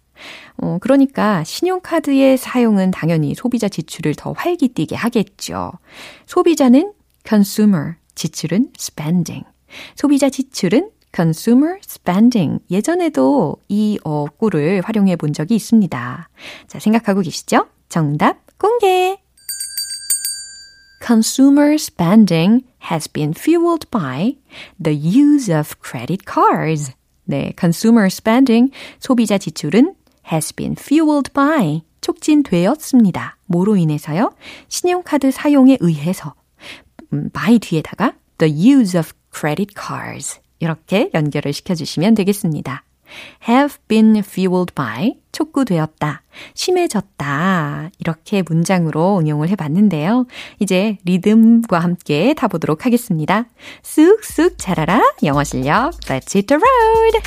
어, 0.57 0.77
그러니까 0.81 1.43
신용카드의 1.45 2.37
사용은 2.37 2.91
당연히 2.91 3.33
소비자 3.33 3.69
지출을 3.69 4.15
더 4.15 4.33
활기띠게 4.33 4.95
하겠죠. 4.95 5.71
소비자는 6.25 6.91
consumer, 7.27 7.95
지출은 8.15 8.71
spending. 8.77 9.45
소비자 9.95 10.29
지출은 10.29 10.89
consumer 11.15 11.77
spending. 11.81 12.59
예전에도 12.69 13.55
이 13.69 13.97
어구를 14.03 14.81
활용해 14.81 15.15
본 15.15 15.31
적이 15.31 15.55
있습니다. 15.55 16.29
자, 16.67 16.79
생각하고 16.79 17.21
계시죠? 17.21 17.67
정답 17.87 18.37
공개! 18.57 19.18
Consumer 20.99 21.77
spending 21.77 22.63
has 22.79 23.07
been 23.07 23.33
fueled 23.33 23.89
by 23.89 24.35
the 24.79 24.93
use 24.93 25.49
of 25.49 25.79
credit 25.79 26.25
cards. 26.25 26.93
네, 27.27 27.53
consumer 27.57 28.07
spending, 28.07 28.71
소비자 28.99 29.37
지출은 29.37 29.95
has 30.31 30.53
been 30.53 30.75
fueled 30.77 31.31
by, 31.33 31.83
촉진되었습니다. 32.01 33.37
뭐로 33.45 33.75
인해서요? 33.77 34.33
신용카드 34.67 35.31
사용에 35.31 35.77
의해서, 35.79 36.35
음, 37.13 37.29
by 37.31 37.59
뒤에다가 37.59 38.13
the 38.37 38.51
use 38.51 38.97
of 38.97 39.13
credit 39.33 39.73
cards. 39.79 40.39
이렇게 40.59 41.09
연결을 41.13 41.53
시켜주시면 41.53 42.15
되겠습니다. 42.15 42.83
Have 43.47 43.77
been 43.87 44.17
fueled 44.17 44.73
by 44.73 45.15
촉구되었다, 45.31 46.23
심해졌다 46.53 47.91
이렇게 47.99 48.41
문장으로 48.41 49.19
응용을 49.19 49.49
해봤는데요. 49.49 50.25
이제 50.59 50.97
리듬과 51.05 51.79
함께 51.79 52.33
타보도록 52.33 52.85
하겠습니다. 52.85 53.45
쑥쑥 53.83 54.57
자라라 54.57 55.01
영어 55.23 55.43
실력 55.43 55.91
Let's 56.01 56.35
hit 56.35 56.47
the 56.47 56.59
road! 56.59 57.19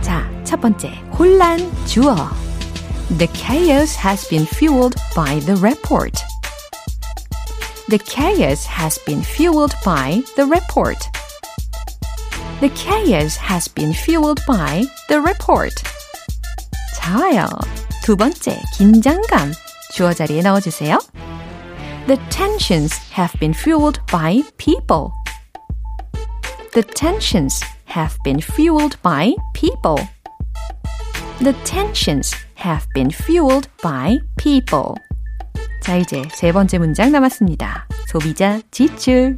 자, 0.00 0.28
첫 0.44 0.60
번째 0.60 0.88
혼란 1.18 1.58
주어 1.86 2.14
The 3.18 3.28
chaos 3.34 3.98
has 3.98 4.26
been 4.28 4.46
fueled 4.46 4.96
by 5.14 5.38
the 5.40 5.56
report. 5.60 6.31
The 7.89 7.99
chaos 7.99 8.65
has 8.65 8.97
been 9.05 9.21
fueled 9.21 9.73
by 9.85 10.21
the 10.35 10.45
report. 10.45 10.97
The 12.59 12.69
chaos 12.69 13.37
has 13.37 13.67
been 13.67 13.93
fueled 13.93 14.41
by 14.45 14.85
the 15.09 15.21
report. 15.21 15.73
좋아요. 16.99 17.47
두 18.03 18.15
번째, 18.17 18.59
긴장감. 18.73 19.53
주어 19.93 20.13
자리에 20.13 20.41
넣어주세요. 20.41 20.99
The 22.07 22.17
tensions 22.29 22.97
have 23.13 23.37
been 23.39 23.53
fueled 23.53 23.99
by 24.11 24.43
people. 24.57 25.11
The 26.73 26.83
tensions 26.83 27.63
have 27.85 28.17
been 28.23 28.39
fueled 28.39 29.01
by 29.01 29.33
people. 29.53 29.97
The 31.39 31.53
tensions 31.63 32.33
have 32.55 32.87
been 32.93 33.11
fueled 33.11 33.67
by 33.81 34.17
people. 34.37 34.95
자, 35.81 35.97
이제 35.97 36.23
세 36.33 36.51
번째 36.51 36.77
문장 36.77 37.11
남았습니다. 37.11 37.87
소비자 38.07 38.59
지출. 38.71 39.35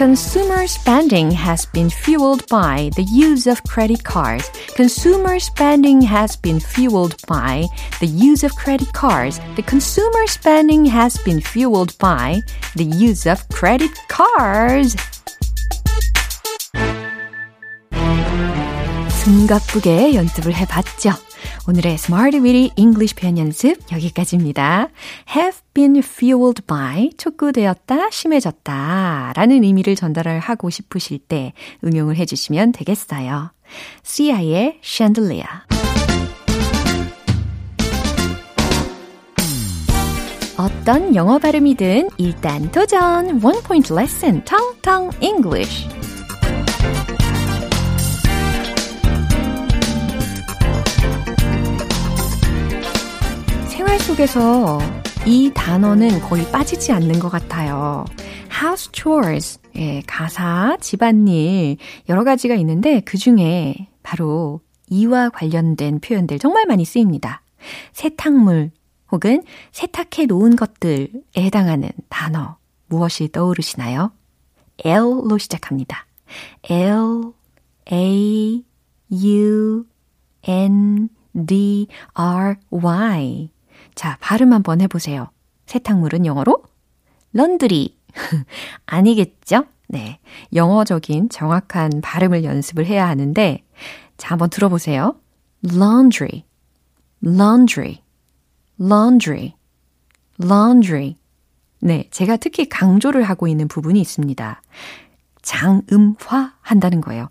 Consumer 0.00 0.64
spending 0.64 1.30
has 1.30 1.70
been 1.72 1.90
fueled 1.90 2.46
by 2.48 2.88
the 2.96 3.04
use 3.12 3.46
of 3.46 3.60
credit 3.68 4.02
cards. 4.02 4.50
Consumer 4.74 5.36
spending 5.36 6.00
has 6.00 6.40
been 6.40 6.58
fueled 6.58 7.16
by 7.28 7.66
the 8.00 8.08
use 8.08 8.42
of 8.42 8.56
credit 8.56 8.90
cards. 8.94 9.38
The 9.56 9.62
consumer 9.62 10.24
spending 10.26 10.88
has 10.88 11.22
been 11.22 11.42
fueled 11.42 11.98
by 11.98 12.40
the 12.76 12.84
use 12.84 13.28
of 13.30 13.44
credit 13.52 13.92
cards. 14.08 14.96
숨가쁘게 19.20 20.14
연습을 20.14 20.54
해봤죠. 20.54 21.12
오늘의 21.67 21.93
Smart 21.95 22.37
Weedy 22.37 22.71
English 22.75 23.15
표현 23.15 23.39
연습 23.39 23.79
여기까지입니다. 23.91 24.89
have 25.35 25.57
been 25.73 25.97
fueled 25.97 26.61
by 26.67 27.09
촉구되었다, 27.17 28.11
심해졌다 28.11 29.33
라는 29.35 29.63
의미를 29.63 29.95
전달을 29.95 30.39
하고 30.39 30.69
싶으실 30.69 31.17
때 31.17 31.53
응용을 31.83 32.17
해주시면 32.17 32.71
되겠어요. 32.71 33.51
CI의 34.03 34.77
Chandelier 34.83 35.47
어떤 40.57 41.15
영어 41.15 41.39
발음이든 41.39 42.09
일단 42.17 42.71
도전! 42.71 43.43
One 43.43 43.61
point 43.63 43.91
lesson, 43.91 44.43
Tong 44.45 44.81
Tong 44.81 45.17
English 45.19 45.87
생활 53.95 53.99
속에서 53.99 54.79
이 55.25 55.51
단어는 55.53 56.19
거의 56.21 56.49
빠지지 56.51 56.91
않는 56.91 57.19
것 57.19 57.29
같아요. 57.29 58.03
house 58.51 58.89
chores, 58.93 59.59
예, 59.77 60.01
가사, 60.05 60.75
집안일, 60.81 61.77
여러 62.09 62.23
가지가 62.25 62.55
있는데 62.55 62.99
그 63.01 63.17
중에 63.17 63.87
바로 64.03 64.59
이와 64.89 65.29
관련된 65.29 66.01
표현들 66.01 66.39
정말 66.39 66.65
많이 66.65 66.83
쓰입니다. 66.83 67.41
세탁물 67.93 68.71
혹은 69.11 69.43
세탁해 69.71 70.25
놓은 70.27 70.57
것들에 70.57 71.07
해당하는 71.37 71.89
단어 72.09 72.57
무엇이 72.87 73.31
떠오르시나요? 73.31 74.11
L로 74.83 75.37
시작합니다. 75.37 76.05
L, 76.69 77.31
A, 77.93 78.65
U, 79.11 79.85
N, 80.43 81.09
D, 81.33 81.87
R, 82.13 82.55
Y. 82.69 83.54
자, 83.95 84.17
발음 84.19 84.53
한번 84.53 84.81
해보세요. 84.81 85.29
세탁물은 85.65 86.25
영어로 86.25 86.63
런드리. 87.33 87.97
아니겠죠? 88.85 89.65
네. 89.87 90.19
영어적인 90.53 91.29
정확한 91.29 92.01
발음을 92.01 92.43
연습을 92.43 92.85
해야 92.85 93.07
하는데, 93.07 93.63
자, 94.17 94.29
한번 94.31 94.49
들어보세요. 94.49 95.15
laundry, 95.65 96.43
laundry, 97.25 98.01
laundry, 98.79 99.53
laundry. 100.41 101.17
네. 101.79 102.07
제가 102.11 102.37
특히 102.37 102.67
강조를 102.67 103.23
하고 103.23 103.47
있는 103.47 103.67
부분이 103.67 103.99
있습니다. 103.99 104.61
장음화 105.41 106.53
한다는 106.61 107.01
거예요. 107.01 107.29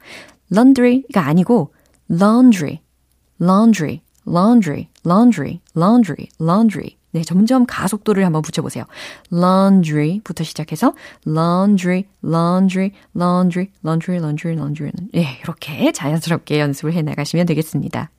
laundry가 0.52 1.26
아니고 1.26 1.72
laundry, 2.10 2.80
laundry, 3.40 4.00
laundry, 4.26 4.88
laundry, 5.04 5.60
laundry, 5.76 6.28
laundry. 6.40 6.96
네, 7.12 7.22
점점 7.22 7.64
가속도를 7.64 8.24
한번 8.24 8.42
붙여보세요. 8.42 8.84
laundry부터 9.30 10.42
시작해서 10.42 10.94
laundry, 11.26 12.06
laundry, 12.24 12.90
laundry, 13.16 13.70
laundry, 13.84 14.18
laundry, 14.18 14.56
laundry. 14.56 14.92
예, 15.14 15.38
이렇게 15.42 15.92
자연스럽게 15.92 16.58
연습을 16.58 16.92
해 16.92 17.02
나가시면 17.02 17.46
되겠습니다. 17.46 18.10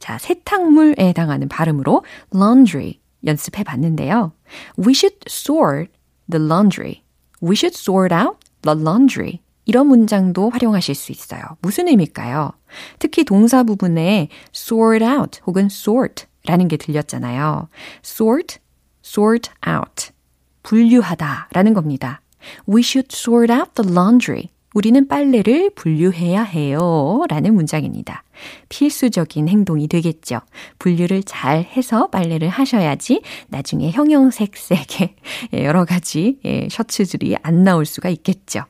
자, 0.00 0.18
세탁물에 0.18 0.96
해당하는 0.98 1.48
발음으로 1.48 2.02
laundry 2.34 2.98
연습해 3.24 3.62
봤는데요. 3.62 4.32
We 4.76 4.92
should 4.92 5.16
sort 5.28 5.92
the 6.28 6.44
laundry. 6.44 7.02
We 7.40 7.54
should 7.54 7.78
sort 7.78 8.12
out 8.12 8.38
the 8.62 8.76
laundry. 8.76 9.40
이런 9.72 9.86
문장도 9.86 10.50
활용하실 10.50 10.94
수 10.94 11.12
있어요. 11.12 11.40
무슨 11.62 11.88
의미일까요? 11.88 12.52
특히 12.98 13.24
동사 13.24 13.62
부분에 13.62 14.28
sort 14.54 15.02
out 15.02 15.40
혹은 15.46 15.64
sort 15.72 16.26
라는 16.44 16.68
게 16.68 16.76
들렸잖아요. 16.76 17.70
sort, 18.04 18.58
sort 19.02 19.50
out. 19.66 20.10
분류하다 20.62 21.48
라는 21.52 21.72
겁니다. 21.72 22.20
We 22.68 22.82
should 22.82 23.08
sort 23.10 23.50
out 23.50 23.70
the 23.74 23.90
laundry. 23.90 24.50
우리는 24.74 25.06
빨래를 25.06 25.70
분류해야 25.74 26.42
해요. 26.42 27.22
라는 27.28 27.54
문장입니다. 27.54 28.24
필수적인 28.68 29.48
행동이 29.48 29.88
되겠죠. 29.88 30.40
분류를 30.78 31.22
잘 31.22 31.62
해서 31.76 32.08
빨래를 32.08 32.48
하셔야지 32.48 33.22
나중에 33.48 33.90
형형색색의 33.90 35.14
여러 35.64 35.84
가지 35.84 36.38
셔츠들이 36.70 37.36
안 37.42 37.64
나올 37.64 37.84
수가 37.84 38.08
있겠죠. 38.08 38.64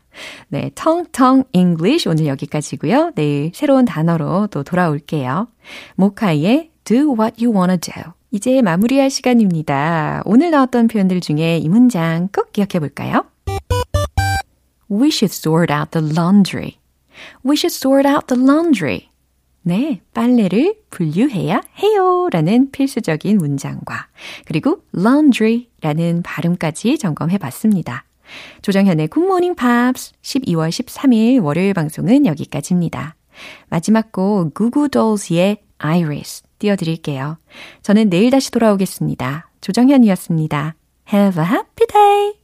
네, 0.49 0.71
텅텅 0.75 1.45
English 1.53 2.09
오늘 2.09 2.27
여기까지고요. 2.27 3.13
내일 3.15 3.51
새로운 3.55 3.85
단어로 3.85 4.49
또 4.51 4.63
돌아올게요. 4.63 5.49
모카이의 5.97 6.71
Do 6.85 7.15
what 7.19 7.43
you 7.43 7.57
wanna 7.57 7.79
do. 7.79 7.95
이제 8.31 8.63
마무리할 8.63 9.11
시간입니다. 9.11 10.23
오늘 10.25 10.51
나왔던 10.51 10.89
표현들 10.89 11.21
중에 11.21 11.59
이 11.59 11.69
문장 11.69 12.29
꼭 12.35 12.53
기억해 12.53 12.79
볼까요? 12.81 13.25
We 14.93 15.09
should 15.09 15.33
sort 15.33 15.73
out 15.73 15.93
the 15.93 16.07
laundry. 16.07 16.79
We 17.43 17.57
should 17.57 17.73
sort 17.73 18.07
out 18.07 18.27
the 18.27 18.39
laundry. 18.39 19.09
네, 19.63 20.03
빨래를 20.13 20.75
분류해야 20.91 21.63
해요. 21.79 22.29
라는 22.31 22.71
필수적인 22.73 23.39
문장과 23.39 24.09
그리고 24.45 24.83
laundry라는 24.95 26.23
발음까지 26.23 26.99
점검해 26.99 27.39
봤습니다. 27.39 28.05
조정현의 28.63 29.09
굿모닝 29.09 29.55
팝스 29.55 30.13
12월 30.23 30.69
13일 30.69 31.43
월요일 31.43 31.75
방송은 31.75 32.27
여기까지입니다. 32.27 33.15
마지막 33.69 34.13
곡 34.13 34.53
구구돌스의 34.55 35.59
Iris 35.79 36.43
띄워드릴게요. 36.59 37.39
저는 37.83 38.11
내일 38.11 38.31
다시 38.31 38.51
돌아오겠습니다. 38.51 39.51
조정현이었습니다. 39.61 40.75
Have 41.13 41.43
a 41.43 41.49
happy 41.49 41.87
day! 41.89 42.42